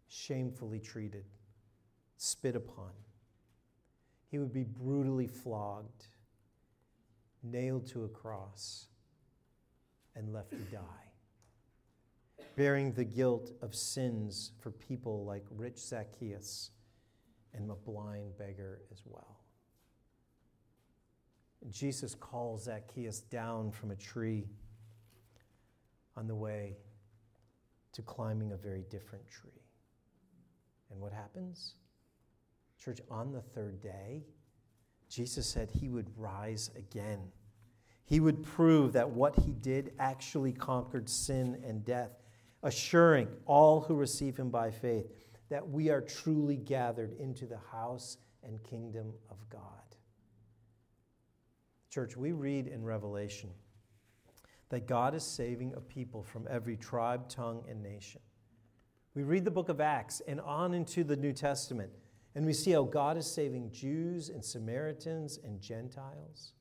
shamefully 0.09 0.81
treated, 0.81 1.25
spit 2.16 2.55
upon. 2.55 2.92
He 4.31 4.38
would 4.38 4.53
be 4.53 4.64
brutally 4.64 5.27
flogged, 5.27 6.07
nailed 7.42 7.87
to 7.88 8.05
a 8.05 8.09
cross, 8.09 8.87
and 10.14 10.33
left 10.33 10.51
to 10.51 10.57
die 10.57 11.05
bearing 12.57 12.92
the 12.92 13.05
guilt 13.05 13.51
of 13.62 13.75
sins 13.75 14.53
for 14.61 14.70
people 14.70 15.25
like 15.25 15.44
rich 15.51 15.79
Zacchaeus 15.79 16.70
and 17.53 17.70
a 17.70 17.75
blind 17.75 18.37
beggar 18.38 18.81
as 18.92 19.03
well. 19.05 19.43
Jesus 21.70 22.14
calls 22.14 22.64
Zacchaeus 22.64 23.20
down 23.20 23.70
from 23.70 23.90
a 23.90 23.96
tree 23.96 24.46
on 26.16 26.27
the 26.27 26.35
way 26.35 26.77
to 27.92 28.03
climbing 28.03 28.53
a 28.53 28.57
very 28.57 28.85
different 28.90 29.27
tree. 29.29 29.62
And 30.90 31.00
what 31.00 31.12
happens? 31.12 31.74
Church, 32.79 33.00
on 33.11 33.33
the 33.33 33.40
third 33.40 33.81
day, 33.81 34.24
Jesus 35.09 35.46
said 35.46 35.70
he 35.70 35.88
would 35.88 36.09
rise 36.16 36.70
again. 36.77 37.20
He 38.05 38.20
would 38.20 38.42
prove 38.42 38.92
that 38.92 39.09
what 39.09 39.35
he 39.38 39.53
did 39.53 39.92
actually 39.98 40.53
conquered 40.53 41.09
sin 41.09 41.62
and 41.66 41.85
death 41.85 42.11
assuring 42.64 43.29
all 43.46 43.83
who 43.83 43.94
receive 43.94 44.37
him 44.37 44.50
by 44.50 44.70
faith 44.70 45.07
that 45.50 45.68
we 45.68 45.90
are 45.90 46.00
truly 46.00 46.57
gathered 46.57 47.12
into 47.20 47.46
the 47.46 47.59
house 47.70 48.16
and 48.42 48.62
kingdom 48.64 49.12
of 49.31 49.37
God. 49.50 49.84
Church, 51.94 52.16
we 52.16 52.33
read 52.33 52.66
in 52.66 52.83
Revelation 52.83 53.50
that 54.70 54.88
God 54.88 55.14
is 55.14 55.22
saving 55.22 55.74
a 55.76 55.80
people 55.80 56.24
from 56.24 56.48
every 56.50 56.76
tribe, 56.76 57.28
tongue, 57.28 57.62
and 57.68 57.80
nation. 57.80 58.20
We 59.14 59.22
read 59.22 59.44
the 59.44 59.52
book 59.52 59.68
of 59.68 59.80
Acts 59.80 60.20
and 60.26 60.40
on 60.40 60.74
into 60.74 61.04
the 61.04 61.14
New 61.14 61.33
Testament, 61.33 61.92
and 62.35 62.44
we 62.44 62.52
see 62.52 62.72
how 62.72 62.83
God 62.83 63.16
is 63.16 63.30
saving 63.30 63.70
Jews 63.70 64.28
and 64.28 64.44
Samaritans 64.44 65.38
and 65.44 65.61
Gentiles, 65.61 66.54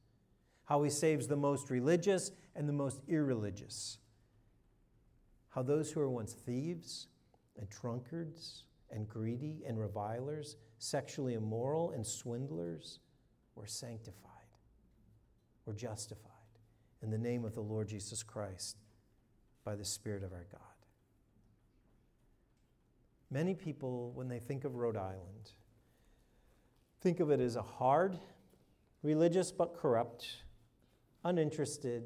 how 0.66 0.84
he 0.84 0.92
saves 0.92 1.26
the 1.26 1.36
most 1.36 1.72
religious 1.72 2.30
and 2.56 2.70
the 2.70 2.74
most 2.74 3.02
irreligious 3.08 3.98
how 5.54 5.62
those 5.62 5.92
who 5.92 6.00
were 6.00 6.10
once 6.10 6.34
thieves 6.34 7.08
and 7.60 7.70
drunkards 7.70 8.64
and 8.90 9.08
greedy 9.08 9.62
and 9.68 9.80
revilers, 9.80 10.56
sexually 10.80 11.36
immoral 11.36 11.92
and 11.92 12.06
swindlers, 12.06 13.00
were 13.54 13.68
sanctified, 13.68 14.33
were 15.66 15.74
justified 15.74 16.32
in 17.02 17.10
the 17.10 17.18
name 17.18 17.46
of 17.46 17.54
the 17.54 17.62
Lord 17.62 17.88
Jesus 17.88 18.24
Christ 18.24 18.78
by 19.64 19.76
the 19.76 19.86
Spirit 19.86 20.24
of 20.24 20.32
our 20.34 20.46
God. 20.52 20.62
Many 23.30 23.56
people, 23.56 24.12
when 24.14 24.28
they 24.28 24.40
think 24.40 24.64
of 24.64 24.76
Rhode 24.76 24.98
Island, 24.98 25.52
think 27.02 27.20
of 27.20 27.32
it 27.32 27.40
as 27.40 27.56
a 27.56 27.62
hard, 27.62 28.18
religious 29.02 29.52
but 29.52 29.76
corrupt, 29.76 30.28
uninterested, 31.24 32.04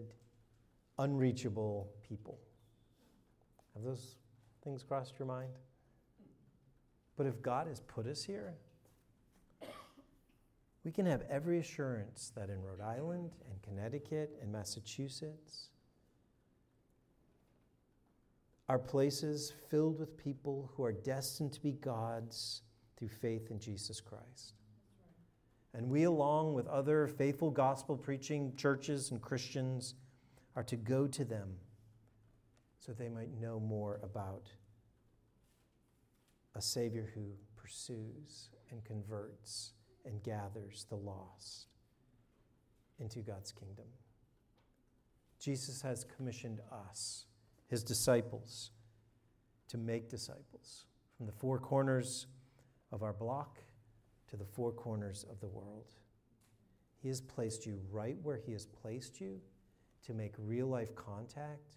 unreachable 0.98 1.89
people. 2.08 2.39
Have 3.74 3.84
those 3.84 4.15
things 4.63 4.84
crossed 4.84 5.13
your 5.20 5.28
mind? 5.28 5.52
But 7.17 7.26
if 7.26 7.41
God 7.41 7.67
has 7.67 7.82
put 7.82 8.08
us 8.08 8.24
here, 8.24 8.54
we 10.88 10.93
can 10.93 11.06
have 11.06 11.23
every 11.30 11.60
assurance 11.60 12.32
that 12.34 12.50
in 12.50 12.62
Rhode 12.62 12.80
Island 12.80 13.32
and 13.52 13.62
Connecticut 13.62 14.39
and 14.41 14.50
Massachusetts 14.50 15.67
are 18.69 18.80
places 18.80 19.52
filled 19.69 20.00
with 20.00 20.15
people 20.15 20.71
who 20.73 20.86
are 20.86 20.93
destined 20.93 21.52
to 21.52 21.62
be 21.62 21.73
God's 21.73 22.62
through 22.95 23.10
faith 23.10 23.52
in 23.52 23.60
Jesus 23.60 24.00
Christ. 24.00 24.54
And 25.73 25.89
we, 25.89 26.04
along 26.04 26.54
with 26.54 26.65
other 26.67 27.06
faithful 27.06 27.52
gospel 27.52 27.97
preaching 27.97 28.54
churches 28.56 29.12
and 29.12 29.21
Christians, 29.21 29.95
are 30.56 30.63
to 30.63 30.78
go 30.78 31.06
to 31.06 31.26
them 31.26 31.50
so 32.80 32.93
they 32.93 33.10
might 33.10 33.38
know 33.41 33.60
more 33.60 34.00
about 34.04 34.45
a 36.56 36.62
Savior 36.62 37.12
who 37.13 37.34
pursues 37.58 38.47
and 38.71 38.86
converts 38.86 39.73
and 40.08 40.24
gathers 40.24 40.86
the 40.89 40.96
lost 40.96 41.67
into 43.00 43.20
God's 43.20 43.52
kingdom. 43.52 43.86
Jesus 45.39 45.82
has 45.82 46.06
commissioned 46.15 46.62
us, 46.89 47.26
his 47.67 47.84
disciples, 47.84 48.72
to 49.67 49.78
make 49.78 50.10
disciples 50.10 50.86
from 51.15 51.26
the 51.26 51.32
four 51.32 51.60
corners 51.60 52.28
of 52.91 53.04
our 53.04 53.13
block 53.13 53.60
to 54.30 54.38
the 54.38 54.46
four 54.46 54.72
corners 54.72 55.26
of 55.30 55.39
the 55.39 55.48
world. 55.48 55.93
He 57.02 57.08
has 57.10 57.22
placed 57.22 57.65
you 57.65 57.80
right 57.91 58.17
where 58.24 58.38
he 58.38 58.54
has 58.54 58.65
placed 58.65 59.22
you 59.22 59.39
to 60.06 60.13
make 60.13 60.34
real 60.38 60.67
life 60.67 60.96
contact 60.96 61.76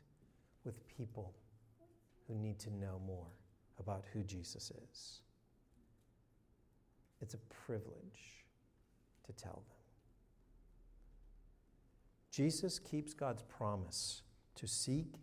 with 0.64 0.86
people 0.86 1.34
who 2.26 2.34
need 2.34 2.58
to 2.60 2.70
know 2.70 3.00
more 3.06 3.26
about 3.78 4.04
who 4.12 4.22
Jesus 4.22 4.72
is. 4.90 5.20
It's 7.20 7.34
a 7.34 7.38
privilege 7.66 8.44
to 9.26 9.32
tell 9.32 9.62
them. 9.68 9.76
Jesus 12.30 12.78
keeps 12.78 13.12
God's 13.12 13.42
promise 13.42 14.22
to 14.54 14.66
seek 14.66 15.14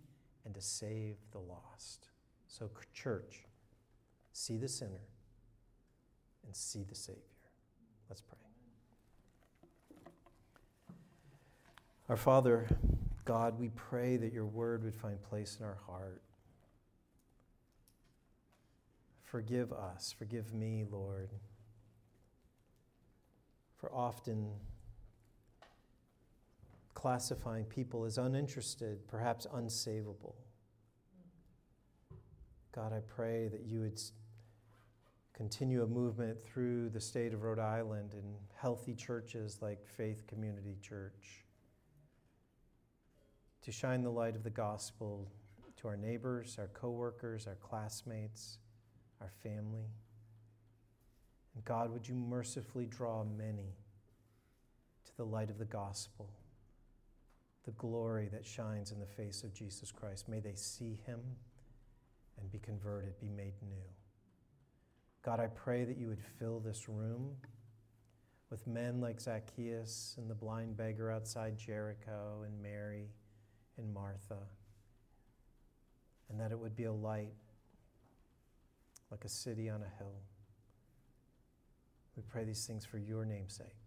and 0.46 0.54
to 0.54 0.62
save 0.62 1.16
the 1.32 1.40
lost. 1.40 2.10
So, 2.48 2.70
church, 2.94 3.46
see 4.34 4.58
the 4.58 4.68
sinner 4.68 5.08
and 6.46 6.56
see 6.56 6.84
the 6.84 6.96
Savior. 6.96 7.22
Let's 8.10 8.22
pray. 8.22 8.38
Our 12.10 12.18
Father, 12.18 12.68
God, 13.26 13.60
we 13.60 13.70
pray 13.70 14.16
that 14.16 14.32
your 14.32 14.46
word 14.46 14.84
would 14.84 14.96
find 14.96 15.22
place 15.22 15.58
in 15.60 15.66
our 15.66 15.78
heart. 15.86 16.22
Forgive 19.24 19.74
us, 19.74 20.16
forgive 20.18 20.54
me, 20.54 20.86
Lord, 20.90 21.30
for 23.78 23.94
often 23.94 24.50
classifying 26.94 27.64
people 27.66 28.06
as 28.06 28.18
uninterested, 28.18 29.08
perhaps 29.08 29.46
unsavable. 29.54 30.34
God, 32.72 32.92
I 32.92 33.00
pray 33.00 33.48
that 33.48 33.66
you 33.66 33.82
would 33.82 34.00
continue 35.34 35.84
a 35.84 35.88
movement 35.88 36.44
through 36.44 36.90
the 36.90 37.00
state 37.00 37.34
of 37.34 37.44
Rhode 37.44 37.60
Island 37.60 38.14
in 38.14 38.36
healthy 38.56 38.96
churches 38.96 39.60
like 39.62 39.88
Faith 39.88 40.26
Community 40.28 40.76
Church 40.82 41.46
to 43.62 43.72
shine 43.72 44.02
the 44.02 44.10
light 44.10 44.36
of 44.36 44.44
the 44.44 44.50
gospel 44.50 45.28
to 45.76 45.88
our 45.88 45.98
neighbors, 45.98 46.58
our 46.58 46.70
coworkers, 46.70 47.46
our 47.46 47.56
classmates, 47.56 48.58
our 49.22 49.32
family. 49.44 49.92
And 51.58 51.66
God, 51.66 51.92
would 51.92 52.08
you 52.08 52.14
mercifully 52.14 52.86
draw 52.86 53.24
many 53.24 53.74
to 55.06 55.18
the 55.18 55.26
light 55.26 55.50
of 55.50 55.58
the 55.58 55.66
gospel, 55.66 56.30
the 57.66 57.72
glory 57.72 58.30
that 58.32 58.46
shines 58.46 58.92
in 58.92 59.00
the 59.00 59.08
face 59.08 59.44
of 59.44 59.56
Jesus 59.56 59.92
Christ? 59.92 60.30
May 60.30 60.40
they 60.40 60.54
see 60.54 61.00
him 61.08 61.20
and 62.40 62.52
be 62.52 62.60
converted, 62.60 63.20
be 63.20 63.30
made 63.30 63.56
new. 63.68 63.90
God, 65.24 65.40
I 65.40 65.48
pray 65.48 65.84
that 65.84 65.98
you 65.98 66.10
would 66.10 66.22
fill 66.38 66.60
this 66.60 66.88
room 66.88 67.32
with 68.52 68.68
men 68.68 69.02
like 69.02 69.20
Zacchaeus 69.20 70.14
and 70.20 70.30
the 70.30 70.36
blind 70.36 70.78
beggar 70.78 71.12
outside 71.12 71.58
Jericho 71.58 72.44
and 72.46 72.62
Mary 72.62 73.08
and 73.80 73.92
Martha, 73.92 74.44
and 76.30 76.40
that 76.40 76.52
it 76.52 76.60
would 76.60 76.76
be 76.76 76.84
a 76.84 76.94
light 76.94 77.34
like 79.10 79.26
a 79.26 79.30
city 79.30 79.72
on 79.72 79.82
a 79.82 79.98
hill. 79.98 80.14
We 82.18 82.24
pray 82.24 82.44
these 82.44 82.66
things 82.66 82.84
for 82.84 82.98
your 82.98 83.26
name's 83.26 83.54
sake. 83.54 83.87